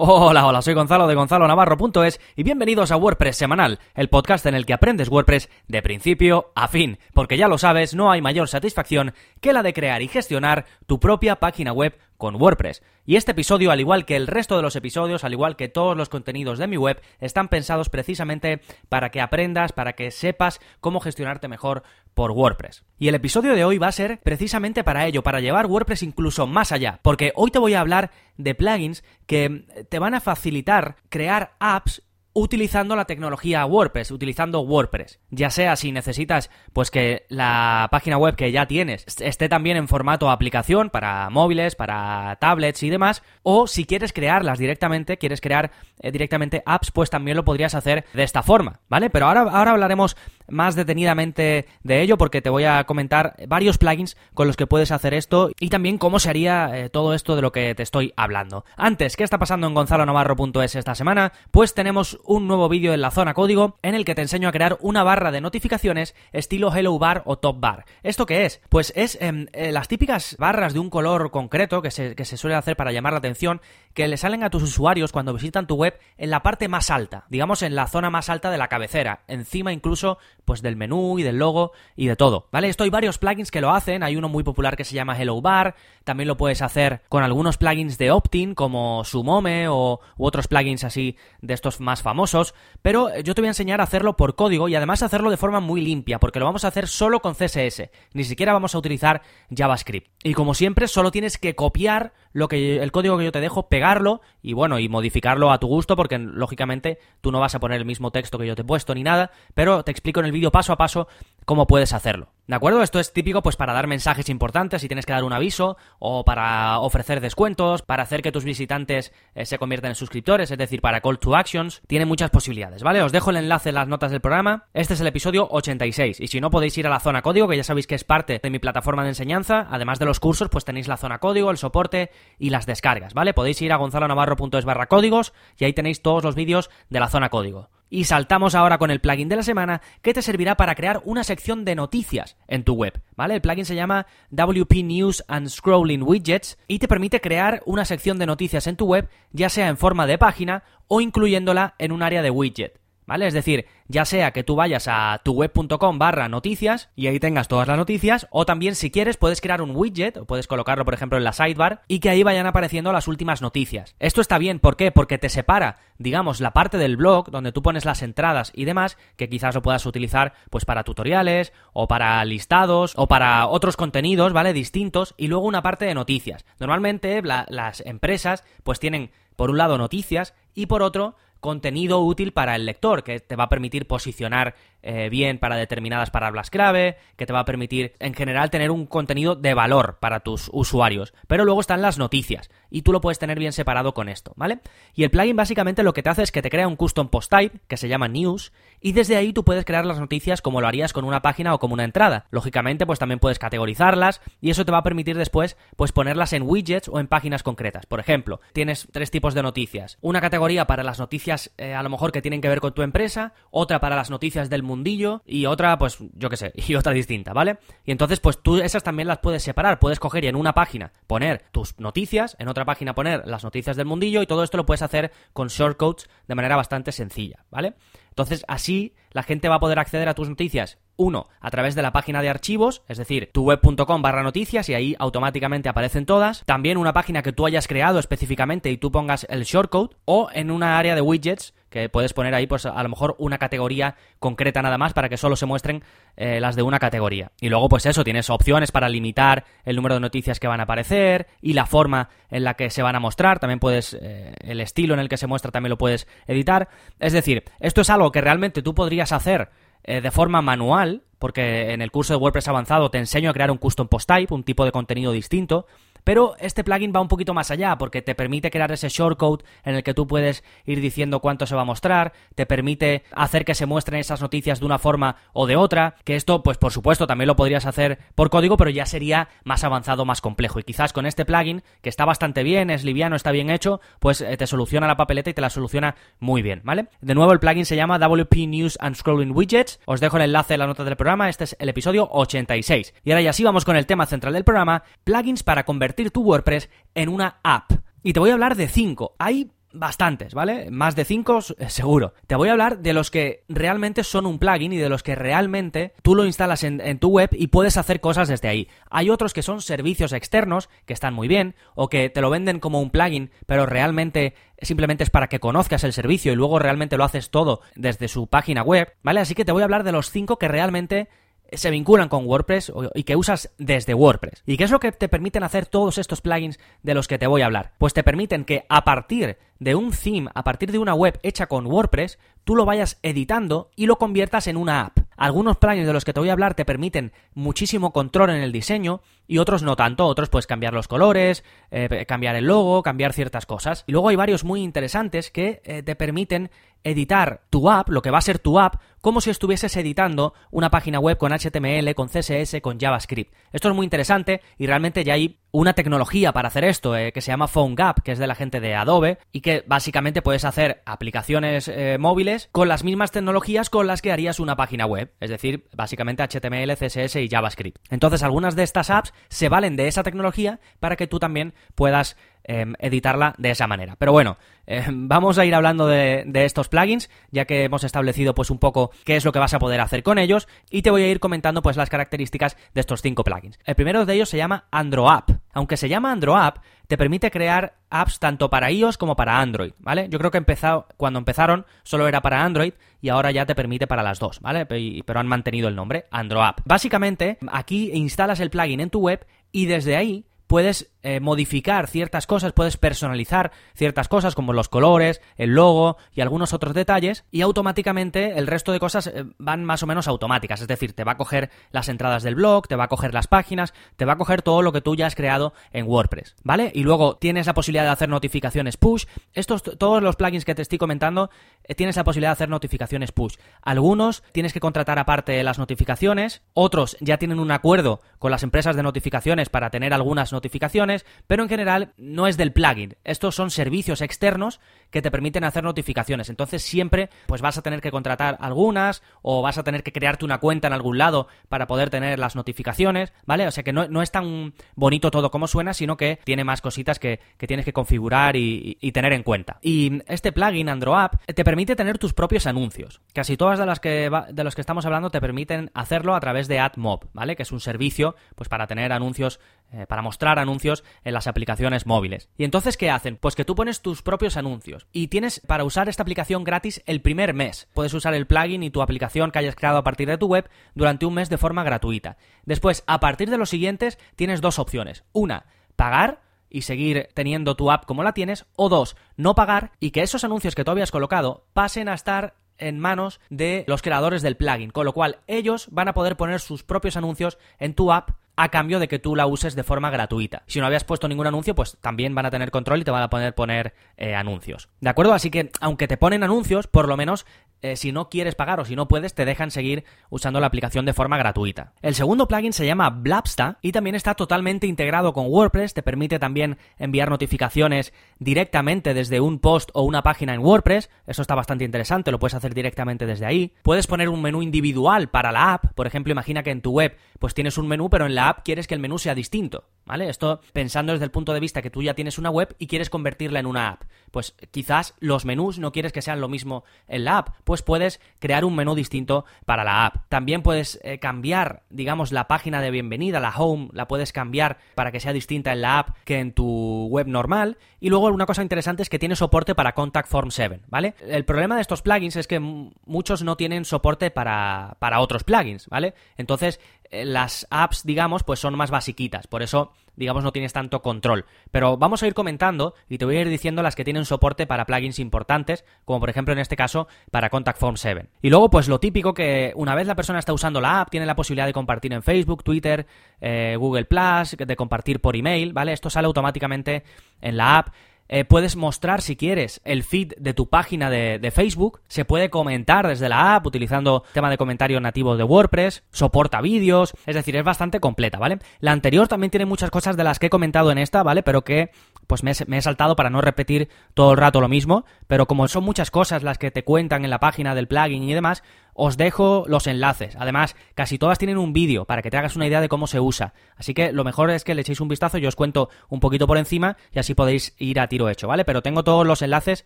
Hola, 0.04 0.48
hola, 0.48 0.64
soy 0.64 0.74
Gonzalo 0.74 1.06
de 1.06 1.14
Gonzalo 1.14 1.48
Navarro.es 1.48 2.20
y 2.36 2.42
bienvenidos 2.42 2.90
a 2.90 2.98
WordPress 2.98 3.38
Semanal, 3.38 3.78
el 3.94 4.10
podcast 4.10 4.44
en 4.48 4.56
el 4.56 4.66
que 4.66 4.74
aprendes 4.74 5.10
WordPress 5.10 5.48
de 5.68 5.84
principio 5.84 6.52
a 6.56 6.68
fin, 6.68 6.98
porque 7.14 7.38
ya 7.38 7.48
lo 7.48 7.60
sabes, 7.60 7.94
no 7.94 8.10
hay 8.10 8.20
mayor 8.20 8.48
satisfacción 8.48 9.14
que 9.42 9.54
la 9.54 9.62
de 9.62 9.74
crear 9.74 10.02
y 10.02 10.08
gestionar 10.08 10.66
tu 10.88 11.00
propia 11.00 11.36
página 11.36 11.72
web 11.72 12.00
con 12.22 12.40
WordPress. 12.40 12.84
Y 13.04 13.16
este 13.16 13.32
episodio, 13.32 13.72
al 13.72 13.80
igual 13.80 14.06
que 14.06 14.16
el 14.16 14.28
resto 14.28 14.56
de 14.56 14.62
los 14.62 14.76
episodios, 14.76 15.24
al 15.24 15.34
igual 15.34 15.56
que 15.56 15.70
todos 15.70 15.98
los 15.98 16.08
contenidos 16.08 16.60
de 16.60 16.68
mi 16.68 16.78
web, 16.78 17.02
están 17.20 17.48
pensados 17.48 17.90
precisamente 17.90 18.62
para 18.90 19.10
que 19.10 19.22
aprendas, 19.22 19.72
para 19.72 19.94
que 19.94 20.12
sepas 20.12 20.60
cómo 20.82 21.00
gestionarte 21.00 21.48
mejor 21.48 21.82
por 22.14 22.30
WordPress. 22.30 22.84
Y 23.00 23.08
el 23.08 23.16
episodio 23.16 23.56
de 23.56 23.66
hoy 23.66 23.80
va 23.80 23.88
a 23.88 23.92
ser 23.92 24.20
precisamente 24.22 24.84
para 24.84 25.08
ello, 25.08 25.24
para 25.24 25.40
llevar 25.40 25.66
WordPress 25.66 26.04
incluso 26.04 26.46
más 26.46 26.72
allá, 26.72 27.00
porque 27.02 27.34
hoy 27.36 27.50
te 27.50 27.58
voy 27.58 27.74
a 27.74 27.82
hablar 27.82 28.12
de 28.38 28.54
plugins 28.54 29.04
que 29.26 29.66
te 29.90 29.98
van 29.98 30.14
a 30.14 30.22
facilitar 30.22 30.98
crear 31.10 31.56
apps 31.60 32.04
utilizando 32.34 32.96
la 32.96 33.06
tecnología 33.06 33.66
WordPress, 33.66 34.12
utilizando 34.12 34.62
WordPress. 34.62 35.20
Ya 35.30 35.50
sea 35.50 35.76
si 35.76 35.92
necesitas 35.92 36.50
pues 36.74 36.92
que 36.92 37.26
la 37.30 37.88
página 37.92 38.18
web 38.18 38.36
que 38.36 38.52
ya 38.52 38.68
tienes 38.68 39.06
esté 39.20 39.50
también 39.50 39.78
en 39.78 39.88
formato 39.88 40.30
aplicación 40.30 40.90
para 40.90 41.30
móviles, 41.30 41.76
para 41.76 42.38
tablets 42.40 42.84
y 42.84 42.90
demás, 42.90 43.22
o 43.44 43.68
si 43.68 43.86
quieres 43.86 44.14
crearlas 44.14 44.60
directamente, 44.60 45.18
quieres 45.18 45.42
crear 45.42 45.72
eh, 46.00 46.12
directamente 46.12 46.64
apps, 46.66 46.92
pues 46.92 47.10
también 47.10 47.38
lo 47.38 47.46
podrías 47.46 47.76
hacer 47.76 48.06
de 48.14 48.24
esta 48.24 48.44
forma, 48.44 48.80
¿vale? 48.88 49.10
Pero 49.10 49.28
ahora, 49.28 49.42
ahora 49.42 49.72
hablaremos 49.72 50.16
más 50.48 50.76
detenidamente 50.76 51.68
de 51.84 52.02
ello 52.02 52.18
porque 52.18 52.42
te 52.42 52.50
voy 52.50 52.66
a 52.66 52.84
comentar 52.86 53.36
varios 53.48 53.78
plugins 53.78 54.18
con 54.34 54.48
los 54.48 54.58
que 54.58 54.68
puedes 54.68 54.92
hacer 54.92 55.14
esto 55.14 55.52
y 55.60 55.70
también 55.70 55.98
cómo 55.98 56.20
se 56.20 56.30
haría 56.30 56.78
eh, 56.78 56.90
todo 56.90 57.14
esto 57.14 57.36
de 57.36 57.42
lo 57.42 57.52
que 57.52 57.76
te 57.76 57.84
estoy 57.84 58.14
hablando. 58.16 58.66
Antes, 58.76 59.16
¿qué 59.16 59.24
está 59.24 59.38
pasando 59.38 59.68
en 59.68 59.74
gonzalonavarro.es 59.74 60.76
esta 60.76 60.96
semana? 60.96 61.34
Pues 61.52 61.74
tenemos 61.74 62.20
un 62.26 62.48
nuevo 62.48 62.70
vídeo 62.70 62.94
en 62.94 63.02
la 63.02 63.12
zona 63.12 63.34
código 63.34 63.78
en 63.82 63.96
el 63.96 64.06
que 64.06 64.16
te 64.16 64.22
enseño 64.22 64.50
a 64.50 64.52
crear 64.52 64.78
una 64.82 65.04
barra 65.04 65.32
de 65.32 65.42
notificaciones 65.42 66.16
estilo 66.32 66.76
Hello 66.76 66.98
Bar 67.00 67.24
o 67.26 67.38
Top 67.38 67.60
Bar. 67.60 67.86
¿Esto 68.04 68.26
qué 68.26 68.46
es? 68.46 68.62
Pues 68.70 68.94
es 68.96 69.18
em, 69.22 69.48
eh, 69.54 69.72
las 69.72 69.88
típicas 69.88 70.36
barras 70.38 70.74
de 70.74 70.80
un 70.80 70.90
color 70.90 71.32
concreto 71.32 71.82
que 71.82 71.92
se, 71.92 72.16
que 72.16 72.26
se 72.26 72.38
suele 72.38 72.56
hacer 72.56 72.76
para 72.76 72.92
llamar 72.92 73.14
la 73.14 73.20
atención 73.20 73.62
que 73.94 74.08
le 74.08 74.18
salen 74.18 74.44
a 74.44 74.50
tus 74.50 74.64
usuarios 74.64 75.12
cuando 75.12 75.34
visitan 75.34 75.68
tu 75.68 75.76
web 75.76 76.00
en 76.18 76.30
la 76.30 76.44
parte 76.44 76.68
más 76.68 76.90
alta, 76.90 77.26
digamos 77.30 77.62
en 77.62 77.76
la 77.76 77.88
zona 77.88 78.10
más 78.10 78.30
alta 78.30 78.50
de 78.52 78.58
la 78.58 78.68
cabecera, 78.68 79.24
encima 79.28 79.74
incluso 79.74 80.18
pues 80.46 80.62
del 80.62 80.76
menú 80.76 81.20
y 81.20 81.24
del 81.24 81.38
logo 81.38 81.72
y 81.96 82.08
de 82.08 82.16
todo, 82.16 82.48
¿vale? 82.52 82.68
Esto 82.68 82.84
hay 82.84 82.90
varios 82.90 83.18
plugins 83.18 83.52
que 83.52 83.62
lo 83.62 83.72
hacen, 83.72 84.04
hay 84.04 84.16
uno 84.16 84.30
muy 84.30 84.44
popular 84.44 84.76
que 84.76 84.84
se 84.84 84.96
llama 84.96 85.20
Hello 85.20 85.42
Bar, 85.42 85.76
también 86.04 86.28
lo 86.28 86.38
puedes 86.38 86.62
hacer 86.62 87.02
con 87.10 87.24
algunos 87.24 87.58
plugins 87.58 87.98
de 87.98 88.12
Optin 88.12 88.56
como 88.56 89.04
Sumome 89.04 89.68
o 89.68 90.00
u 90.18 90.26
otros 90.26 90.48
plugins 90.48 90.84
así 90.84 91.18
de 91.42 91.54
estos 91.54 91.80
más 91.80 92.02
famosos, 92.02 92.54
pero 92.82 93.10
yo 93.20 93.36
te 93.36 93.42
voy 93.42 93.48
a 93.48 93.52
enseñar 93.52 93.82
a 93.82 93.86
hacerlo 93.86 94.16
por 94.18 94.36
código 94.36 94.68
y 94.68 94.76
además 94.76 95.04
hacerlo 95.04 95.30
de 95.30 95.38
forma 95.38 95.60
muy 95.60 95.82
limpia, 95.82 96.20
porque 96.20 96.40
lo 96.40 96.46
vamos 96.46 96.66
a 96.66 96.70
hacer 96.70 96.88
solo 96.88 97.22
con 97.22 97.34
CSS, 97.34 97.90
ni 98.14 98.24
siquiera 98.24 98.54
vamos 98.54 98.76
a 98.76 98.78
utilizar 98.78 99.22
JavaScript. 99.56 100.12
Y 100.24 100.34
como 100.34 100.54
siempre, 100.54 100.88
solo 100.88 101.12
tienes 101.12 101.38
que 101.38 101.56
copiar 101.56 102.14
lo 102.34 102.48
que 102.48 102.78
el 102.78 102.92
código 102.92 103.18
que 103.18 103.26
yo 103.26 103.32
te 103.32 103.42
dejo, 103.42 103.68
pegarlo 103.68 104.22
y 104.42 104.54
bueno, 104.54 104.80
y 104.80 104.88
modificarlo 104.90 105.52
a 105.52 105.60
tu 105.60 105.68
gusto, 105.68 105.96
porque 105.96 106.18
lógicamente 106.18 107.00
tú 107.22 107.32
no 107.32 107.40
vas 107.40 107.56
a 107.56 107.60
poner 107.60 107.80
el 107.80 107.86
mismo 107.86 108.12
texto 108.12 108.38
que 108.38 108.48
yo 108.48 108.56
te 108.56 108.62
he 108.62 108.66
puesto 108.66 108.96
ni 108.96 109.04
nada, 109.04 109.32
pero 109.54 109.84
te 109.84 109.92
explico 109.92 110.20
en 110.20 110.28
el 110.28 110.31
vídeo 110.32 110.52
paso 110.52 110.74
a 110.74 110.78
paso 110.78 111.08
cómo 111.46 111.68
puedes 111.68 111.94
hacerlo. 111.94 112.30
¿De 112.52 112.58
acuerdo? 112.58 112.84
Esto 112.84 113.00
es 113.00 113.14
típico 113.14 113.42
pues 113.42 113.56
para 113.56 113.72
dar 113.72 113.88
mensajes 113.88 114.28
importantes 114.28 114.82
si 114.82 114.90
tienes 114.90 115.06
que 115.06 115.14
dar 115.14 115.24
un 115.24 115.32
aviso 115.32 115.78
o 116.00 116.26
para 116.26 116.80
ofrecer 116.80 117.22
descuentos, 117.22 117.82
para 117.82 118.04
hacer 118.04 118.22
que 118.22 118.34
tus 118.34 118.44
visitantes 118.44 119.14
eh, 119.36 119.46
se 119.46 119.58
conviertan 119.58 119.92
en 119.92 119.96
suscriptores, 119.96 120.52
es 120.52 120.58
decir, 120.58 120.82
para 120.82 121.00
call 121.00 121.18
to 121.18 121.34
actions. 121.34 121.82
Tiene 121.88 122.06
muchas 122.06 122.30
posibilidades, 122.30 122.84
¿vale? 122.84 123.02
Os 123.04 123.14
dejo 123.14 123.30
el 123.30 123.38
enlace 123.38 123.70
en 123.70 123.76
las 123.76 123.88
notas 123.88 124.12
del 124.12 124.20
programa. 124.20 124.66
Este 124.74 124.96
es 124.96 125.00
el 125.00 125.08
episodio 125.08 125.48
86 125.50 126.20
y 126.20 126.28
si 126.28 126.42
no 126.42 126.50
podéis 126.50 126.78
ir 126.78 126.88
a 126.88 126.90
la 126.90 127.00
zona 127.00 127.22
código, 127.22 127.48
que 127.48 127.56
ya 127.56 127.64
sabéis 127.64 127.88
que 127.88 127.96
es 127.96 128.04
parte 128.04 128.42
de 128.44 128.50
mi 128.50 128.60
plataforma 128.60 129.04
de 129.04 129.10
enseñanza, 129.12 129.68
además 129.72 130.00
de 130.00 130.08
los 130.08 130.20
cursos, 130.20 130.50
pues 130.50 130.66
tenéis 130.66 130.90
la 130.90 130.98
zona 130.98 131.20
código, 131.20 131.52
el 131.52 131.58
soporte 131.58 132.12
y 132.38 132.50
las 132.50 132.66
descargas, 132.66 133.14
¿vale? 133.14 133.34
Podéis 133.34 133.62
ir 133.62 133.72
a 133.72 133.78
gonzalonavarro.es 133.78 134.66
barra 134.66 134.88
códigos 134.88 135.32
y 135.58 135.64
ahí 135.64 135.72
tenéis 135.72 136.02
todos 136.02 136.26
los 136.26 136.36
vídeos 136.36 136.70
de 136.90 137.00
la 137.00 137.08
zona 137.08 137.30
código. 137.30 137.70
Y 137.94 138.06
saltamos 138.06 138.56
ahora 138.56 138.78
con 138.78 138.90
el 138.90 139.02
plugin 139.02 139.28
de 139.28 139.36
la 139.36 139.44
semana 139.44 139.82
que 140.02 140.14
te 140.14 140.22
servirá 140.22 140.56
para 140.56 140.76
crear 140.76 141.02
una 141.04 141.26
sección 141.26 141.66
de 141.66 141.76
noticias 141.76 142.38
en 142.48 142.64
tu 142.64 142.74
web, 142.74 143.02
¿vale? 143.16 143.36
El 143.36 143.42
plugin 143.42 143.66
se 143.66 143.76
llama 143.76 144.08
WP 144.32 144.84
News 144.84 145.24
and 145.28 145.48
Scrolling 145.48 146.04
Widgets 146.04 146.58
y 146.68 146.80
te 146.80 146.88
permite 146.88 147.22
crear 147.22 147.62
una 147.66 147.86
sección 147.86 148.18
de 148.18 148.26
noticias 148.26 148.68
en 148.68 148.76
tu 148.76 148.86
web, 148.86 149.10
ya 149.32 149.50
sea 149.50 149.68
en 149.68 149.78
forma 149.78 150.08
de 150.08 150.18
página 150.18 150.64
o 150.88 151.02
incluyéndola 151.02 151.76
en 151.78 151.92
un 151.92 152.04
área 152.04 152.22
de 152.22 152.30
widget. 152.30 152.81
¿Vale? 153.06 153.28
Es 153.28 153.34
decir, 153.34 153.66
ya 153.88 154.06
sea 154.06 154.32
que 154.32 154.44
tú 154.44 154.56
vayas 154.56 154.88
a 154.88 155.20
tuweb.com 155.24 156.00
barra 156.00 156.30
noticias 156.30 156.90
y 156.96 157.08
ahí 157.08 157.20
tengas 157.20 157.48
todas 157.48 157.68
las 157.68 157.78
noticias, 157.78 158.28
o 158.30 158.46
también 158.46 158.76
si 158.76 158.92
quieres 158.92 159.18
puedes 159.18 159.42
crear 159.42 159.62
un 159.62 159.76
widget, 159.76 160.18
o 160.18 160.26
puedes 160.26 160.48
colocarlo 160.48 160.86
por 160.86 160.94
ejemplo 160.94 161.18
en 161.18 161.24
la 161.24 161.34
sidebar, 161.34 161.82
y 161.88 162.00
que 162.00 162.10
ahí 162.10 162.24
vayan 162.24 162.46
apareciendo 162.46 162.94
las 162.94 163.08
últimas 163.08 163.42
noticias. 163.42 163.96
Esto 164.00 164.22
está 164.22 164.38
bien, 164.38 164.60
¿por 164.60 164.78
qué? 164.78 164.92
Porque 164.92 165.18
te 165.18 165.30
separa, 165.30 165.80
digamos, 165.98 166.40
la 166.40 166.52
parte 166.52 166.78
del 166.78 166.96
blog 166.96 167.32
donde 167.32 167.52
tú 167.52 167.62
pones 167.62 167.86
las 167.86 168.02
entradas 168.02 168.52
y 168.56 168.66
demás, 168.66 168.98
que 169.18 169.30
quizás 169.30 169.56
lo 169.56 169.62
puedas 169.62 169.86
utilizar 169.86 170.34
pues 170.50 170.64
para 170.66 170.84
tutoriales, 170.84 171.54
o 171.74 171.88
para 171.88 172.24
listados, 172.24 172.94
o 172.96 173.08
para 173.08 173.48
otros 173.48 173.78
contenidos, 173.78 174.32
¿vale? 174.32 174.54
Distintos, 174.54 175.16
y 175.18 175.28
luego 175.28 175.46
una 175.46 175.62
parte 175.62 175.86
de 175.86 175.96
noticias. 175.96 176.46
Normalmente 176.60 177.22
las 177.24 177.82
empresas 177.86 178.44
pues 178.64 178.80
tienen 178.80 179.12
por 179.36 179.50
un 179.50 179.58
lado 179.58 179.78
noticias 179.78 180.34
y 180.54 180.68
por 180.68 180.84
otro 180.84 181.16
contenido 181.42 182.00
útil 182.00 182.32
para 182.32 182.56
el 182.56 182.66
lector, 182.66 183.04
que 183.04 183.20
te 183.20 183.36
va 183.36 183.46
a 183.46 183.50
permitir 183.50 183.88
posicionar 183.88 184.56
eh, 184.84 185.10
bien 185.10 185.38
para 185.38 185.56
determinadas 185.56 186.10
palabras 186.10 186.50
clave, 186.50 186.98
que 187.16 187.26
te 187.26 187.34
va 187.34 187.42
a 187.42 187.46
permitir 187.46 187.94
en 188.00 188.14
general 188.14 188.50
tener 188.50 188.72
un 188.72 188.86
contenido 188.86 189.36
de 189.36 189.54
valor 189.54 189.98
para 190.00 190.22
tus 190.22 190.50
usuarios. 190.54 191.14
Pero 191.28 191.46
luego 191.46 191.62
están 191.62 191.82
las 191.82 191.98
noticias 191.98 192.50
y 192.70 192.82
tú 192.82 192.92
lo 192.92 193.02
puedes 193.02 193.20
tener 193.20 193.38
bien 193.38 193.54
separado 193.54 193.94
con 193.94 194.10
esto, 194.10 194.34
¿vale? 194.36 194.60
Y 194.94 195.04
el 195.04 195.12
plugin 195.12 195.36
básicamente 195.36 195.84
lo 195.84 195.94
que 195.94 196.04
te 196.04 196.10
hace 196.10 196.24
es 196.24 196.32
que 196.32 196.42
te 196.42 196.50
crea 196.50 196.68
un 196.68 196.76
custom 196.76 197.10
post 197.10 197.30
type 197.30 197.60
que 197.68 197.78
se 197.78 197.88
llama 197.88 198.08
news 198.08 198.52
y 198.80 198.94
desde 198.94 199.16
ahí 199.16 199.34
tú 199.34 199.44
puedes 199.44 199.66
crear 199.66 199.86
las 199.86 200.00
noticias 200.00 200.42
como 200.42 200.62
lo 200.62 200.68
harías 200.68 200.94
con 200.94 201.06
una 201.06 201.22
página 201.22 201.54
o 201.54 201.60
como 201.60 201.74
una 201.74 201.84
entrada. 201.84 202.26
Lógicamente 202.32 202.86
pues 202.86 203.00
también 203.00 203.20
puedes 203.20 203.40
categorizarlas 203.40 204.22
y 204.40 204.50
eso 204.50 204.66
te 204.66 204.72
va 204.72 204.80
a 204.80 204.84
permitir 204.84 205.18
después 205.18 205.58
pues 205.76 205.92
ponerlas 205.92 206.34
en 206.34 206.44
widgets 206.44 206.88
o 206.88 207.00
en 207.00 207.08
páginas 207.08 207.44
concretas. 207.44 207.86
Por 207.86 208.00
ejemplo, 208.00 208.42
tienes 208.54 208.88
tres 208.92 209.12
tipos 209.12 209.34
de 209.34 209.44
noticias. 209.44 209.98
Una 210.02 210.22
categoría 210.22 210.66
para 210.66 210.84
las 210.84 211.00
noticias 211.00 211.52
eh, 211.58 211.74
a 211.74 211.84
lo 211.84 211.90
mejor 211.90 212.12
que 212.12 212.22
tienen 212.22 212.42
que 212.42 212.50
ver 212.50 212.62
con 212.62 212.74
tu 212.74 212.82
empresa, 212.82 213.34
otra 213.52 213.80
para 213.80 213.96
las 213.96 214.10
noticias 214.10 214.50
del 214.50 214.64
mundillo 214.72 215.22
y 215.26 215.46
otra, 215.46 215.78
pues 215.78 215.98
yo 216.16 216.30
qué 216.30 216.38
sé, 216.38 216.54
y 216.68 216.76
otra 216.76 216.94
distinta, 216.94 217.34
¿vale? 217.34 217.58
Y 217.86 217.92
entonces, 217.92 218.20
pues 218.20 218.42
tú 218.42 218.58
esas 218.58 218.84
también 218.84 219.08
las 219.08 219.20
puedes 219.20 219.44
separar. 219.44 219.80
Puedes 219.80 220.00
coger 220.00 220.24
y 220.24 220.28
en 220.28 220.36
una 220.36 220.54
página 220.54 220.92
poner 221.08 221.44
tus 221.52 221.80
noticias, 221.80 222.36
en 222.40 222.48
otra 222.48 222.66
página 222.66 222.96
poner 222.96 223.28
las 223.28 223.44
noticias 223.44 223.76
del 223.76 223.86
mundillo 223.86 224.22
y 224.22 224.28
todo 224.28 224.44
esto 224.44 224.58
lo 224.58 224.66
puedes 224.66 224.82
hacer 224.82 225.12
con 225.34 225.48
shortcodes 225.48 226.10
de 226.28 226.36
manera 226.36 226.56
bastante 226.56 226.92
sencilla, 226.92 227.46
¿vale? 227.52 227.76
Entonces, 228.10 228.44
así 228.48 228.94
la 229.12 229.24
gente 229.24 229.50
va 229.50 229.56
a 229.56 229.60
poder 229.60 229.80
acceder 229.80 230.10
a 230.10 230.14
tus 230.14 230.30
noticias 230.30 230.78
uno, 231.02 231.28
a 231.40 231.50
través 231.50 231.74
de 231.74 231.82
la 231.82 231.92
página 231.92 232.22
de 232.22 232.30
archivos, 232.30 232.84
es 232.88 232.98
decir, 232.98 233.32
tuweb.com 233.34 234.02
barra 234.02 234.22
noticias 234.22 234.70
y 234.70 234.76
ahí 234.76 234.96
automáticamente 235.00 235.68
aparecen 235.68 236.06
todas. 236.06 236.44
También 236.46 236.78
una 236.78 236.94
página 236.94 237.24
que 237.24 237.34
tú 237.34 237.46
hayas 237.46 237.68
creado 237.68 237.98
específicamente 237.98 238.70
y 238.70 238.78
tú 238.78 238.92
pongas 238.92 239.26
el 239.30 239.44
shortcode 239.44 239.96
o 240.06 240.30
en 240.32 240.52
una 240.52 240.78
área 240.78 240.94
de 240.94 241.02
widgets 241.02 241.54
que 241.72 241.90
puedes 241.90 242.14
poner 242.14 242.36
ahí 242.36 242.46
pues 242.46 242.68
a 242.68 242.84
lo 242.84 242.90
mejor 242.90 243.16
una 243.18 243.40
categoría 243.40 243.96
concreta 244.20 244.62
nada 244.62 244.78
más 244.78 244.94
para 244.94 245.10
que 245.10 245.18
solo 245.18 245.36
se 245.36 245.48
muestren 245.48 245.84
eh, 246.18 246.40
las 246.40 246.56
de 246.56 246.62
una 246.62 246.78
categoría. 246.78 247.32
Y 247.40 247.50
luego 247.50 247.70
pues 247.70 247.86
eso, 247.88 248.04
tienes 248.04 248.30
opciones 248.30 248.72
para 248.72 248.90
limitar 248.90 249.46
el 249.64 249.78
número 249.78 249.96
de 249.96 250.02
noticias 250.02 250.40
que 250.40 250.48
van 250.48 250.60
a 250.60 250.64
aparecer 250.64 251.28
y 251.42 251.54
la 251.54 251.66
forma 251.66 252.10
en 252.30 252.44
la 252.44 252.54
que 252.56 252.70
se 252.70 252.84
van 252.84 252.96
a 252.96 253.00
mostrar, 253.00 253.40
también 253.40 253.60
puedes, 253.60 253.98
eh, 254.00 254.34
el 254.42 254.60
estilo 254.60 254.94
en 254.94 255.00
el 255.00 255.10
que 255.10 255.18
se 255.18 255.28
muestra 255.28 255.52
también 255.52 255.72
lo 255.72 255.78
puedes 255.78 256.08
editar. 256.28 256.68
Es 257.00 257.14
decir, 257.14 257.46
esto 257.60 257.82
es 257.82 257.90
algo 257.90 258.12
que 258.12 258.22
realmente 258.22 258.62
tú 258.62 258.76
podrías 258.76 259.14
hacer 259.14 259.50
eh, 259.84 260.02
de 260.02 260.12
forma 260.12 260.42
manual, 260.42 261.04
porque 261.18 261.72
en 261.72 261.82
el 261.82 261.92
curso 261.92 262.14
de 262.14 262.18
WordPress 262.18 262.50
avanzado 262.50 262.92
te 262.92 262.98
enseño 262.98 263.30
a 263.30 263.34
crear 263.34 263.50
un 263.50 263.58
custom 263.58 263.88
post 263.88 264.08
type, 264.08 264.34
un 264.34 264.44
tipo 264.44 264.66
de 264.66 264.72
contenido 264.72 265.12
distinto, 265.12 265.66
Pero 266.04 266.36
este 266.40 266.64
plugin 266.64 266.94
va 266.96 267.02
un 267.02 267.08
poquito 267.08 267.34
más 267.34 267.52
allá 267.52 267.78
porque 267.78 268.02
te 268.02 268.16
permite 268.16 268.52
crear 268.52 268.72
ese 268.72 268.90
shortcode 268.90 269.44
en 269.64 269.76
el 269.76 269.84
que 269.84 269.94
tú 269.94 270.08
puedes 270.08 270.44
ir 270.66 270.82
diciendo 270.82 271.20
cuánto 271.20 271.46
se 271.46 271.56
va 271.56 271.62
a 271.62 271.66
mostrar, 271.66 272.14
te 272.36 272.46
permite 272.46 273.04
hacer 273.12 273.46
que 273.46 273.56
se 273.56 273.66
muestren 273.66 274.00
esas 274.00 274.22
noticias 274.22 274.60
de 274.60 274.66
una 274.66 274.80
forma 274.80 275.18
o 275.34 275.48
de 275.48 275.56
otra, 275.56 275.96
que 276.04 276.16
esto 276.16 276.44
pues 276.44 276.58
por 276.58 276.72
supuesto 276.72 277.08
también 277.08 277.28
lo 277.28 277.36
podrías 277.36 277.66
hacer 277.66 278.00
por 278.16 278.30
código, 278.30 278.58
pero 278.58 278.70
ya 278.70 278.86
sería 278.86 279.30
más 279.44 279.64
avanzado, 279.64 280.06
más 280.06 280.22
complejo. 280.22 280.60
Y 280.60 280.64
quizás 280.64 280.94
con 280.94 281.06
este 281.06 281.26
plugin, 281.26 281.64
que 281.82 281.90
está 281.90 282.06
bastante 282.06 282.44
bien, 282.44 282.70
es 282.70 282.84
liviano, 282.84 283.16
está 283.16 283.32
bien 283.32 283.50
hecho, 283.50 283.80
pues 284.00 284.22
eh, 284.22 284.36
te 284.38 284.48
soluciona 284.48 284.88
la 284.88 284.98
papeleta 284.98 285.30
y 285.30 285.34
te 285.34 285.42
la 285.42 285.50
soluciona 285.50 285.96
muy 286.20 286.42
bien, 286.42 286.62
¿vale? 286.64 286.88
De 287.02 287.16
nuevo 287.16 287.32
el 287.32 287.40
plugin 287.40 287.66
se 287.66 287.76
llama 287.76 288.00
WP 288.00 288.48
News 288.48 288.78
and 288.82 288.96
Scrolling 288.96 289.32
Widgets. 289.32 289.80
Os 289.86 290.00
dejo 290.00 290.18
el 290.18 290.24
enlace 290.24 290.56
en 290.56 290.60
la 290.62 290.68
nota 290.68 290.84
del 290.84 290.96
programa, 290.96 291.30
este 291.30 291.44
es 291.44 291.56
el 291.60 291.70
episodio 291.70 292.08
86. 292.12 292.94
Y 293.04 293.12
ahora 293.12 293.22
ya 293.22 293.34
sí 293.34 293.44
vamos 293.44 293.66
con 293.66 293.76
el 293.76 293.86
tema 293.86 294.06
central 294.06 294.34
del 294.34 294.44
programa, 294.44 294.84
plugins 295.04 295.44
para 295.44 295.64
convertir 295.64 295.91
tu 295.94 296.22
WordPress 296.22 296.70
en 296.96 297.10
una 297.10 297.40
app. 297.44 297.72
Y 298.04 298.14
te 298.14 298.20
voy 298.20 298.32
a 298.32 298.34
hablar 298.34 298.56
de 298.56 298.68
cinco. 298.68 299.16
Hay 299.20 299.52
bastantes, 299.74 300.34
¿vale? 300.34 300.70
Más 300.72 300.96
de 300.96 301.06
cinco 301.06 301.40
eh, 301.58 301.70
seguro. 301.70 302.14
Te 302.28 302.36
voy 302.36 302.50
a 302.50 302.52
hablar 302.52 302.80
de 302.80 302.94
los 302.94 303.12
que 303.12 303.44
realmente 303.48 304.04
son 304.04 304.26
un 304.26 304.40
plugin 304.40 304.74
y 304.74 304.78
de 304.78 304.90
los 304.90 305.04
que 305.04 305.16
realmente 305.16 305.94
tú 306.02 306.16
lo 306.16 306.26
instalas 306.26 306.64
en, 306.64 306.82
en, 306.82 307.00
tu 307.00 307.10
web 307.10 307.30
y 307.32 307.48
puedes 307.48 307.78
hacer 307.78 308.02
cosas 308.02 308.28
desde 308.28 308.48
ahí. 308.48 308.68
Hay 308.90 309.10
otros 309.10 309.34
que 309.34 309.42
son 309.42 309.62
servicios 309.62 310.14
externos 310.14 310.70
que 310.86 310.94
están 310.94 311.14
muy 311.14 311.28
bien 311.28 311.56
o 311.76 311.90
que 311.90 312.10
te 312.10 312.22
lo 312.22 312.30
venden 312.30 312.60
como 312.60 312.82
un 312.82 312.90
plugin 312.90 313.32
pero 313.46 313.66
realmente 313.66 314.36
simplemente 314.62 315.04
es 315.04 315.10
para 315.10 315.28
que 315.28 315.40
conozcas 315.40 315.84
el 315.84 315.94
servicio 315.94 316.32
y 316.32 316.36
luego 316.36 316.60
realmente 316.60 316.98
lo 316.98 317.04
haces 317.04 317.32
todo 317.32 317.62
desde 317.76 318.08
su 318.08 318.28
página 318.28 318.62
web, 318.62 318.94
¿vale? 319.04 319.20
Así 319.20 319.36
que 319.36 319.46
te 319.46 319.52
voy 319.52 319.62
a 319.62 319.66
hablar 319.66 319.84
de 319.84 319.92
los 319.92 320.12
cinco 320.12 320.38
que 320.38 320.48
realmente 320.48 321.10
se 321.52 321.72
vinculan 321.72 322.10
con 322.10 322.26
WordPress 322.26 322.72
y 322.96 323.04
que 323.04 323.16
usas 323.16 323.52
desde 323.58 323.94
WordPress. 323.94 324.44
¿Y 324.46 324.58
qué 324.58 324.64
es 324.64 324.72
lo 324.72 324.80
que 324.80 324.92
te 324.92 325.10
permiten 325.10 325.44
hacer 325.44 325.66
todos 325.66 325.98
estos 325.98 326.22
plugins 326.22 326.60
de 326.84 326.94
los 326.94 327.08
que 327.08 327.20
te 327.20 327.28
voy 327.28 327.42
a 327.42 327.46
hablar? 327.46 327.74
Pues 327.78 327.94
te 327.94 328.04
permiten 328.04 328.46
que 328.46 328.66
a 328.70 328.84
partir 328.84 329.38
de 329.60 329.76
un 329.76 329.92
theme, 329.92 330.30
a 330.34 330.44
partir 330.44 330.72
de 330.72 330.80
una 330.80 330.96
web 330.96 331.20
hecha 331.24 331.46
con 331.46 331.68
WordPress, 331.68 332.18
tú 332.44 332.56
lo 332.56 332.66
vayas 332.66 332.98
editando 333.04 333.70
y 333.76 333.86
lo 333.86 333.98
conviertas 333.98 334.48
en 334.48 334.58
una 334.58 334.82
app. 334.82 334.98
Algunos 335.18 335.58
plugins 335.58 335.86
de 335.86 335.94
los 335.94 336.04
que 336.04 336.14
te 336.14 336.20
voy 336.20 336.30
a 336.30 336.34
hablar 336.34 336.56
te 336.56 336.66
permiten 336.66 337.12
muchísimo 337.36 337.94
control 337.94 338.32
en 338.32 338.42
el 338.42 338.52
diseño 338.52 339.02
y 339.28 339.38
otros 339.38 339.64
no 339.64 339.76
tanto. 339.76 340.08
Otros 340.08 340.30
puedes 340.30 340.46
cambiar 340.46 340.74
los 340.74 340.88
colores, 340.88 341.44
eh, 341.72 342.06
cambiar 342.06 342.36
el 342.36 342.46
logo, 342.46 342.84
cambiar 342.84 343.14
ciertas 343.14 343.46
cosas. 343.46 343.86
Y 343.88 343.94
luego 343.94 344.10
hay 344.10 344.16
varios 344.16 344.44
muy 344.44 344.62
interesantes 344.62 345.32
que 345.32 345.62
eh, 345.64 345.84
te 345.84 345.96
permiten 345.96 346.52
editar 346.84 347.44
tu 347.52 347.70
app, 347.70 347.90
lo 347.90 348.02
que 348.02 348.10
va 348.10 348.18
a 348.18 348.22
ser 348.22 348.40
tu 348.40 348.60
app, 348.60 348.82
como 349.02 349.22
si 349.22 349.30
estuvieses 349.30 349.78
editando 349.78 350.34
una 350.50 350.72
página 350.72 351.00
web 351.00 351.18
con 351.18 351.32
HTML, 351.32 351.94
con 351.94 352.08
CSS, 352.08 352.60
con 352.62 352.80
JavaScript. 352.80 353.34
Esto 353.54 353.70
es 353.70 353.76
muy 353.76 353.86
interesante 353.86 354.42
y 354.58 354.66
realmente 354.66 355.04
ya 355.04 355.14
hay 355.14 355.38
una 355.52 355.74
tecnología 355.74 356.32
para 356.34 356.48
hacer 356.48 356.64
esto 356.64 356.98
eh, 356.98 357.12
que 357.12 357.22
se 357.22 357.32
llama 357.32 357.48
PhoneGap, 357.48 358.02
que 358.02 358.14
es 358.14 358.20
de 358.20 358.26
la 358.26 358.36
gente 358.36 358.60
de 358.60 358.74
Adobe, 358.74 359.20
y 359.32 359.42
que 359.42 359.64
básicamente 359.68 360.24
puedes 360.24 360.44
hacer 360.44 360.82
aplicaciones 360.86 361.72
móviles 362.00 362.50
con 362.52 362.68
las 362.68 362.84
mismas 362.84 363.12
tecnologías 363.12 363.70
con 363.70 363.86
las 363.86 364.02
que 364.02 364.12
harías 364.12 364.40
una 364.40 364.56
página 364.56 364.86
web, 364.86 365.14
es 365.20 365.30
decir, 365.30 365.68
básicamente 365.76 366.24
HTML, 366.24 366.76
CSS 366.76 367.18
y 367.18 367.30
JavaScript. 367.30 367.78
Entonces, 367.92 368.24
algunas 368.24 368.56
de 368.56 368.64
estas 368.64 368.90
apps 368.90 369.14
se 369.30 369.50
valen 369.50 369.76
de 369.76 369.88
esa 369.88 370.04
tecnología 370.04 370.60
para 370.80 370.96
que 370.96 371.08
tú 371.08 371.20
también 371.20 371.54
puedas 371.76 372.18
Em, 372.44 372.74
editarla 372.80 373.36
de 373.38 373.52
esa 373.52 373.68
manera. 373.68 373.96
Pero 374.00 374.14
bueno, 374.14 374.38
em, 374.66 375.08
vamos 375.08 375.38
a 375.38 375.46
ir 375.46 375.54
hablando 375.54 375.86
de, 375.86 376.26
estos 376.34 376.70
plugins, 376.70 377.08
ya 377.30 377.46
que 377.46 377.66
hemos 377.66 377.84
establecido 377.84 378.34
pues 378.34 378.50
un 378.50 378.58
poco 378.58 378.90
qué 379.06 379.16
es 379.16 379.26
lo 379.26 379.32
que 379.32 379.38
vas 379.38 379.54
a 379.54 379.60
poder 379.60 379.80
hacer 379.80 380.02
con 380.02 380.18
ellos, 380.18 380.48
y 380.72 380.82
te 380.82 380.90
voy 380.90 381.04
a 381.04 381.08
ir 381.08 381.20
comentando 381.20 381.62
pues 381.62 381.78
las 381.78 381.92
características 381.92 382.58
de 382.74 382.82
estos 382.82 383.04
cinco 383.04 383.24
plugins. 383.24 383.60
El 383.64 383.76
primero 383.76 384.08
de 384.08 384.16
ellos 384.16 384.30
se 384.30 384.38
llama 384.38 384.66
AndroApp. 384.72 385.30
Aunque 385.54 385.78
se 385.78 385.88
llama 385.88 386.12
AndroApp, 386.12 386.58
te 386.88 386.98
permite 386.98 387.30
crear 387.30 387.76
apps 387.92 388.18
tanto 388.18 388.50
para 388.50 388.72
iOS 388.72 388.98
como 388.98 389.16
para 389.16 389.40
Android, 389.40 389.74
¿vale? 389.78 390.08
Yo 390.10 390.18
creo 390.18 390.32
que 390.32 390.40
empezado, 390.40 390.88
cuando 390.98 391.20
empezaron 391.20 391.68
solo 391.84 392.08
era 392.08 392.22
para 392.22 392.44
Android 392.44 392.74
y 393.02 393.10
ahora 393.10 393.30
ya 393.30 393.46
te 393.46 393.54
permite 393.54 393.86
para 393.86 394.02
las 394.02 394.18
dos, 394.18 394.40
¿vale? 394.40 394.66
Pero 394.66 395.20
han 395.20 395.28
mantenido 395.28 395.68
el 395.68 395.76
nombre, 395.76 396.06
AndroApp. 396.10 396.62
Básicamente, 396.66 397.38
aquí 397.52 397.92
instalas 397.94 398.40
el 398.40 398.50
plugin 398.50 398.80
en 398.80 398.90
tu 398.90 399.00
web 399.00 399.28
y 399.52 399.68
desde 399.68 399.96
ahí 399.96 400.26
puedes 400.48 400.91
eh, 401.04 401.20
modificar 401.20 401.88
ciertas 401.88 402.28
cosas, 402.28 402.54
puedes 402.54 402.78
personalizar 402.78 403.52
ciertas 403.74 404.08
cosas 404.08 404.36
como 404.36 404.54
los 404.54 404.70
colores, 404.70 405.22
el 405.36 405.56
logo 405.56 405.98
y 406.14 406.22
algunos 406.22 406.54
otros 406.54 406.76
detalles 406.76 407.26
y 407.32 407.42
automáticamente 407.42 408.38
el 408.38 408.46
resto 408.46 408.72
de 408.72 408.80
cosas 408.80 409.08
eh, 409.08 409.26
van 409.40 409.66
más 409.66 409.82
o 409.82 409.88
menos 409.88 410.08
automáticas, 410.08 410.62
es 410.62 410.68
decir, 410.68 410.94
te 410.94 411.04
va 411.04 411.14
a 411.14 411.18
coger 411.18 411.50
las 411.72 411.90
entradas 411.90 412.22
del 412.22 412.36
blog, 412.36 412.68
te 412.68 412.76
va 412.76 412.84
a 412.84 412.88
coger 412.88 413.14
las 413.14 413.26
páginas, 413.26 413.74
te 413.96 414.06
va 414.06 414.14
a 414.14 414.18
coger 414.18 414.44
todo 414.44 414.62
lo 414.62 414.72
que 414.72 414.82
tú 414.82 414.96
ya 414.96 415.08
has 415.08 415.16
creado 415.16 415.54
en 415.74 415.88
WordPress, 415.88 416.36
¿vale? 416.44 416.72
Y 416.76 416.84
luego 416.84 417.18
tienes 417.18 417.48
la 417.48 417.56
posibilidad 417.56 417.84
de 417.84 417.90
hacer 417.90 418.10
notificaciones 418.10 418.78
push, 418.78 419.06
estos 419.34 419.64
todos 419.64 420.04
los 420.04 420.16
plugins 420.16 420.46
que 420.46 420.54
te 420.54 420.62
estoy 420.62 420.78
comentando 420.78 421.32
eh, 421.64 421.74
tienes 421.74 421.96
la 421.96 422.04
posibilidad 422.04 422.30
de 422.30 422.34
hacer 422.34 422.50
notificaciones 422.50 423.12
push. 423.12 423.38
Algunos 423.64 424.24
tienes 424.34 424.54
que 424.54 424.60
contratar 424.60 425.00
aparte 425.00 425.42
las 425.44 425.58
notificaciones, 425.58 426.44
otros 426.54 426.96
ya 427.00 427.18
tienen 427.18 427.40
un 427.40 427.52
acuerdo 427.52 428.02
con 428.20 428.30
las 428.30 428.44
empresas 428.44 428.76
de 428.76 428.84
notificaciones 428.84 429.50
para 429.50 429.72
tener 429.72 429.94
algunas 429.94 430.32
notificaciones 430.32 430.91
pero 431.28 431.44
en 431.44 431.50
general 431.50 431.94
no 431.98 432.28
es 432.28 432.38
del 432.38 432.54
plugin. 432.54 432.96
Estos 433.04 433.36
son 433.36 433.52
servicios 433.52 434.02
externos 434.02 434.60
que 434.90 435.02
te 435.02 435.12
permiten 435.12 435.44
hacer 435.44 435.64
notificaciones. 435.64 436.30
Entonces 436.30 436.62
siempre 436.62 437.10
pues 437.26 437.42
vas 437.42 437.58
a 437.58 437.62
tener 437.62 437.82
que 437.82 437.92
contratar 437.92 438.38
algunas 438.40 439.02
o 439.22 439.42
vas 439.42 439.58
a 439.58 439.64
tener 439.64 439.84
que 439.84 439.92
crearte 439.92 440.26
una 440.26 440.40
cuenta 440.40 440.68
en 440.68 440.74
algún 440.74 440.98
lado 440.98 441.28
para 441.50 441.68
poder 441.68 441.90
tener 441.90 442.20
las 442.20 442.36
notificaciones, 442.36 443.14
¿vale? 443.26 443.48
O 443.48 443.52
sea 443.52 443.64
que 443.64 443.74
no, 443.74 444.02
es 444.02 444.12
tan 444.12 444.54
bonito 444.76 445.12
todo 445.12 445.32
como 445.32 445.48
suena, 445.48 445.74
sino 445.74 445.98
que 445.98 446.20
tiene 446.24 446.44
más 446.44 446.62
cositas 446.62 447.00
que, 447.00 447.20
tienes 447.38 447.66
que 447.66 447.74
configurar 447.74 448.36
y, 448.36 448.76
tener 448.92 449.14
en 449.14 449.24
cuenta. 449.24 449.58
Y 449.62 450.02
este 450.08 450.34
plugin, 450.34 450.68
AndroApp, 450.68 451.16
te 451.26 451.46
permite 451.46 451.78
tener 451.78 451.98
tus 451.98 452.14
propios 452.14 452.46
anuncios. 452.46 453.02
Casi 453.14 453.38
todas 453.38 453.58
de 453.58 453.66
las 453.66 453.80
que 453.80 454.12
de 454.30 454.44
los 454.44 454.54
que 454.54 454.62
estamos 454.62 454.86
hablando 454.86 455.10
te 455.10 455.22
permiten 455.22 455.72
hacerlo 455.74 456.14
a 456.14 456.20
través 456.20 456.48
de 456.50 456.60
AdMob, 456.60 457.08
¿vale? 457.14 457.36
Que 457.36 457.44
es 457.44 457.52
un 457.52 457.62
servicio 457.62 458.16
pues 458.36 458.50
para 458.50 458.68
tener 458.68 458.92
anuncios, 458.92 459.40
eh, 459.72 459.86
para 459.88 460.02
mostrar 460.02 460.40
anuncios 460.40 460.81
en 461.04 461.14
las 461.14 461.28
aplicaciones 461.28 461.86
móviles. 461.86 462.30
¿Y 462.38 462.44
entonces 462.44 462.78
qué 462.78 462.90
hacen? 462.90 463.18
Pues 463.18 463.36
que 463.36 463.46
tú 463.46 463.56
pones 463.56 463.82
tus 463.82 464.02
propios 464.02 464.38
anuncios 464.38 464.88
y 464.92 465.08
tienes 465.08 465.40
para 465.40 465.64
usar 465.64 465.90
esta 465.90 466.04
aplicación 466.04 466.44
gratis 466.44 466.82
el 466.86 467.02
primer 467.02 467.34
mes. 467.34 467.68
Puedes 467.74 467.94
usar 467.94 468.14
el 468.14 468.28
plugin 468.28 468.64
y 468.64 468.70
tu 468.70 468.82
aplicación 468.82 469.32
que 469.32 469.40
hayas 469.40 469.56
creado 469.56 469.78
a 469.78 469.84
partir 469.84 470.08
de 470.08 470.18
tu 470.18 470.28
web 470.28 470.50
durante 470.76 471.06
un 471.06 471.14
mes 471.14 471.30
de 471.30 471.38
forma 471.38 471.64
gratuita. 471.64 472.18
Después, 472.46 472.84
a 472.88 473.00
partir 473.00 473.30
de 473.30 473.38
los 473.38 473.50
siguientes, 473.50 473.98
tienes 474.16 474.42
dos 474.42 474.60
opciones. 474.60 475.04
Una, 475.14 475.46
pagar 475.76 476.22
y 476.50 476.64
seguir 476.64 477.10
teniendo 477.14 477.56
tu 477.56 477.72
app 477.72 477.86
como 477.86 478.04
la 478.04 478.14
tienes, 478.14 478.46
o 478.56 478.70
dos, 478.70 478.96
no 479.16 479.36
pagar 479.36 479.72
y 479.80 479.92
que 479.92 480.04
esos 480.04 480.24
anuncios 480.24 480.54
que 480.54 480.64
tú 480.64 480.72
habías 480.72 480.92
colocado 480.92 481.46
pasen 481.54 481.88
a 481.88 481.94
estar 481.94 482.36
en 482.58 482.80
manos 482.80 483.20
de 483.30 483.66
los 483.68 483.82
creadores 483.82 484.22
del 484.22 484.38
plugin, 484.38 484.70
con 484.70 484.86
lo 484.86 484.94
cual 484.94 485.20
ellos 485.28 485.68
van 485.72 485.88
a 485.88 485.94
poder 485.94 486.16
poner 486.16 486.40
sus 486.40 486.64
propios 486.64 486.96
anuncios 486.96 487.38
en 487.58 487.74
tu 487.74 487.92
app 487.92 488.12
a 488.36 488.50
cambio 488.50 488.80
de 488.80 488.88
que 488.88 489.00
tú 489.00 489.16
la 489.16 489.28
uses 489.28 489.56
de 489.56 489.64
forma 489.64 489.90
gratuita. 489.90 490.44
Si 490.48 490.60
no 490.60 490.66
habías 490.66 490.84
puesto 490.84 491.08
ningún 491.08 491.28
anuncio, 491.28 491.56
pues 491.56 491.78
también 491.82 492.16
van 492.16 492.26
a 492.26 492.32
tener 492.32 492.52
control 492.52 492.82
y 492.82 492.84
te 492.84 492.92
van 492.92 493.04
a 493.04 493.10
poder 493.10 493.36
poner 493.36 493.74
eh, 493.98 494.16
anuncios. 494.16 494.70
¿De 494.80 494.90
acuerdo? 494.90 495.14
Así 495.14 495.30
que, 495.30 495.52
aunque 495.60 495.88
te 495.88 495.98
ponen 495.98 496.24
anuncios, 496.24 496.68
por 496.68 496.88
lo 496.88 496.98
menos 496.98 497.26
eh, 497.64 497.76
si 497.76 497.92
no 497.92 498.10
quieres 498.10 498.34
pagar 498.34 498.60
o 498.60 498.66
si 498.66 498.76
no 498.76 498.88
puedes, 498.88 499.14
te 499.14 499.26
dejan 499.26 499.52
seguir 499.52 499.84
usando 500.10 500.40
la 500.40 500.48
aplicación 500.48 500.86
de 500.86 500.94
forma 500.94 501.18
gratuita. 501.18 501.74
El 501.82 501.94
segundo 501.94 502.28
plugin 502.28 502.54
se 502.54 502.66
llama 502.66 502.90
Blabsta 502.90 503.60
y 503.62 503.72
también 503.72 503.96
está 503.96 504.16
totalmente 504.16 504.66
integrado 504.66 505.14
con 505.14 505.28
WordPress, 505.28 505.76
te 505.76 505.84
permite 505.84 506.18
también 506.18 506.58
enviar 506.80 507.10
notificaciones 507.10 507.94
directamente 508.18 508.94
desde 508.94 509.20
un 509.20 509.40
post 509.40 509.70
o 509.74 509.84
una 509.84 510.02
página 510.02 510.34
en 510.34 510.42
WordPress, 510.42 510.90
eso 511.06 511.22
está 511.22 511.36
bastante 511.36 511.64
interesante, 511.64 512.12
lo 512.12 512.20
puedes 512.20 512.34
hacer 512.34 512.56
directamente 512.56 513.06
desde 513.06 513.28
ahí. 513.28 513.54
Puedes 513.62 513.86
poner 513.86 514.10
un 514.10 514.22
menú 514.22 514.42
individual 514.42 515.10
para 515.10 515.32
la 515.32 515.54
app, 515.54 515.74
por 515.76 515.86
ejemplo, 515.86 516.12
imagina 516.12 516.42
que 516.42 516.52
en 516.52 516.62
tu 516.62 516.72
web 516.72 516.98
pues 517.20 517.36
tienes 517.36 517.60
un 517.60 517.68
menú, 517.68 517.90
pero 517.92 518.08
en 518.08 518.16
la 518.22 518.30
app 518.30 518.44
quieres 518.44 518.68
que 518.68 518.76
el 518.76 518.80
menú 518.80 519.00
sea 519.00 519.16
distinto, 519.16 519.64
¿vale? 519.84 520.08
Esto 520.08 520.42
pensando 520.54 520.92
desde 520.92 521.06
el 521.06 521.12
punto 521.12 521.34
de 521.34 521.40
vista 521.40 521.64
que 521.64 521.72
tú 521.72 521.82
ya 521.82 521.96
tienes 521.96 522.20
una 522.20 522.30
web 522.30 522.56
y 522.60 522.68
quieres 522.68 522.92
convertirla 522.92 523.40
en 523.40 523.48
una 523.48 523.70
app. 523.70 523.84
Pues 524.12 524.36
quizás 524.52 524.94
los 525.00 525.26
menús 525.26 525.58
no 525.58 525.72
quieres 525.72 525.92
que 525.92 526.04
sean 526.04 526.22
lo 526.22 526.28
mismo 526.28 526.64
en 526.88 527.06
la 527.06 527.18
app 527.18 527.30
pues 527.44 527.64
puedes 527.64 528.00
crear 528.20 528.46
un 528.46 528.56
menú 528.56 528.76
distinto 528.76 529.26
para 529.46 529.64
la 529.64 529.88
app. 529.88 530.08
También 530.08 530.44
puedes 530.44 530.80
eh, 530.84 531.00
cambiar, 531.00 531.64
digamos, 531.72 532.12
la 532.12 532.28
página 532.28 532.62
de 532.62 532.70
bienvenida, 532.70 533.20
la 533.20 533.36
home, 533.36 533.70
la 533.74 533.88
puedes 533.88 534.14
cambiar 534.14 534.60
para 534.76 534.92
que 534.92 535.00
sea 535.00 535.14
distinta 535.14 535.52
en 535.52 535.62
la 535.62 535.80
app 535.80 535.98
que 536.06 536.20
en 536.20 536.34
tu 536.34 536.88
web 536.92 537.08
normal. 537.08 537.58
Y 537.80 537.90
luego 537.90 538.06
una 538.08 538.28
cosa 538.28 538.44
interesante 538.44 538.84
es 538.84 538.90
que 538.90 539.00
tiene 539.00 539.16
soporte 539.16 539.56
para 539.56 539.74
Contact 539.74 540.08
Form 540.08 540.30
7, 540.30 540.60
¿vale? 540.68 540.94
El 541.08 541.26
problema 541.26 541.56
de 541.56 541.62
estos 541.62 541.82
plugins 541.82 542.18
es 542.18 542.28
que 542.28 542.40
muchos 542.40 543.24
no 543.24 543.36
tienen 543.36 543.66
soporte 543.66 544.12
para, 544.12 544.76
para 544.78 545.00
otros 545.00 545.24
plugins, 545.24 545.68
¿vale? 545.70 545.96
Entonces, 546.18 546.60
las 546.92 547.48
apps, 547.50 547.84
digamos, 547.86 548.24
pues 548.24 548.40
son 548.40 548.56
más 548.56 548.70
basiquitas, 548.70 549.28
por 549.28 549.42
eso, 549.42 549.72
digamos, 549.96 550.24
no 550.24 550.32
tienes 550.32 550.52
tanto 550.52 550.82
control. 550.82 551.26
Pero 551.50 551.78
vamos 551.78 552.04
a 552.04 552.08
ir 552.08 552.14
comentando 552.14 552.76
y 552.90 552.98
te 552.98 553.06
voy 553.06 553.18
a 553.18 553.22
ir 553.22 553.30
diciendo 553.30 553.64
las 553.64 553.76
que 553.76 553.86
tienen 553.86 554.06
soporte 554.06 554.46
para 554.46 554.66
plugins 554.66 555.00
importantes, 555.00 555.64
como 555.86 556.02
por 556.02 556.10
ejemplo 556.10 556.34
en 556.34 556.40
este 556.40 556.58
caso 556.58 556.88
para 557.10 557.30
Contact 557.30 557.60
Form 557.60 557.78
7. 557.78 558.08
Y 558.22 558.30
luego, 558.30 558.50
pues 558.50 558.68
lo 558.68 558.80
típico 558.80 559.14
que 559.14 559.54
una 559.56 559.74
vez 559.74 559.88
la 559.88 559.96
persona 559.96 560.20
está 560.20 560.34
usando 560.34 560.60
la 560.60 560.82
app, 560.82 560.90
tiene 560.90 561.06
la 561.06 561.16
posibilidad 561.16 561.46
de 561.46 561.54
compartir 561.54 561.94
en 561.94 562.04
Facebook, 562.04 562.44
Twitter, 562.44 562.86
eh, 563.22 563.56
Google 563.58 563.86
Plus, 563.86 564.36
de 564.38 564.56
compartir 564.56 565.00
por 565.00 565.16
email, 565.16 565.54
¿vale? 565.54 565.72
Esto 565.74 565.90
sale 565.90 566.08
automáticamente 566.08 566.84
en 567.22 567.38
la 567.38 567.60
app. 567.60 567.70
Eh, 568.14 568.26
puedes 568.26 568.58
mostrar, 568.58 569.02
si 569.02 569.16
quieres, 569.16 569.62
el 569.64 569.84
feed 569.84 570.14
de 570.18 570.34
tu 570.34 570.50
página 570.50 570.90
de, 570.90 571.32
Facebook. 571.34 571.80
Se 571.88 572.04
puede 572.04 572.30
comentar 572.30 572.86
desde 572.86 573.08
la 573.08 573.36
app 573.36 573.48
utilizando 573.48 574.04
tema 574.12 574.30
de 574.30 574.38
comentario 574.38 574.82
nativo 574.82 575.16
de 575.16 575.24
WordPress. 575.24 575.84
Soporta 575.94 576.42
vídeos. 576.42 576.94
Es 577.06 577.16
decir, 577.16 577.38
es 577.38 577.44
bastante 577.46 577.80
completa, 577.80 578.20
¿vale? 578.20 578.40
La 578.60 578.74
anterior 578.74 579.08
también 579.08 579.32
tiene 579.32 579.46
muchas 579.46 579.72
cosas 579.72 579.96
de 579.96 580.04
las 580.04 580.20
que 580.20 580.26
he 580.26 580.30
comentado 580.30 580.72
en 580.72 580.78
esta, 580.78 581.04
¿vale? 581.04 581.24
Pero 581.24 581.46
que 581.46 581.72
pues 582.12 582.24
me, 582.24 582.58
he 582.58 582.62
saltado 582.62 582.98
para 582.98 583.10
no 583.10 583.22
repetir 583.22 583.70
todo 583.94 584.12
el 584.12 584.18
rato 584.18 584.42
lo 584.42 584.50
mismo. 584.50 584.84
Pero 585.08 585.28
como 585.28 585.48
son 585.48 585.64
muchas 585.64 585.92
cosas 585.92 586.24
las 586.24 586.38
que 586.38 586.52
te 586.52 586.66
cuentan 586.66 587.06
en 587.06 587.10
la 587.10 587.22
página 587.22 587.56
del 587.56 587.70
plugin 587.70 588.04
y 588.04 588.14
demás, 588.14 588.44
os 588.74 588.98
dejo 588.98 589.46
los 589.48 589.66
enlaces. 589.66 590.18
Además, 590.20 590.58
casi 590.76 590.98
todas 590.98 591.20
tienen 591.20 591.38
un 591.38 591.54
vídeo 591.54 591.86
para 591.86 592.02
que 592.02 592.12
te 592.12 592.18
hagas 592.18 592.36
una 592.36 592.48
idea 592.48 592.60
de 592.60 592.68
cómo 592.68 592.86
se 592.86 593.00
usa. 593.00 593.34
Así 593.56 593.74
que 593.74 593.94
lo 593.94 594.04
mejor 594.04 594.30
es 594.30 594.44
que 594.44 594.54
le 594.56 594.60
echéis 594.60 594.82
un 594.82 594.90
vistazo, 594.90 595.20
yo 595.20 595.30
os 595.30 595.38
cuento 595.38 595.70
un 595.88 596.02
poquito 596.02 596.28
por 596.28 596.38
encima 596.38 596.76
y 596.92 597.00
así 597.00 597.16
podéis 597.16 597.56
ir 597.60 597.80
a 597.80 597.88
tiro 597.88 598.10
hecho, 598.10 598.28
¿vale? 598.28 598.44
Pero 598.44 598.62
tengo 598.62 598.84
todos 598.84 599.08
los 599.08 599.22
enlaces 599.22 599.64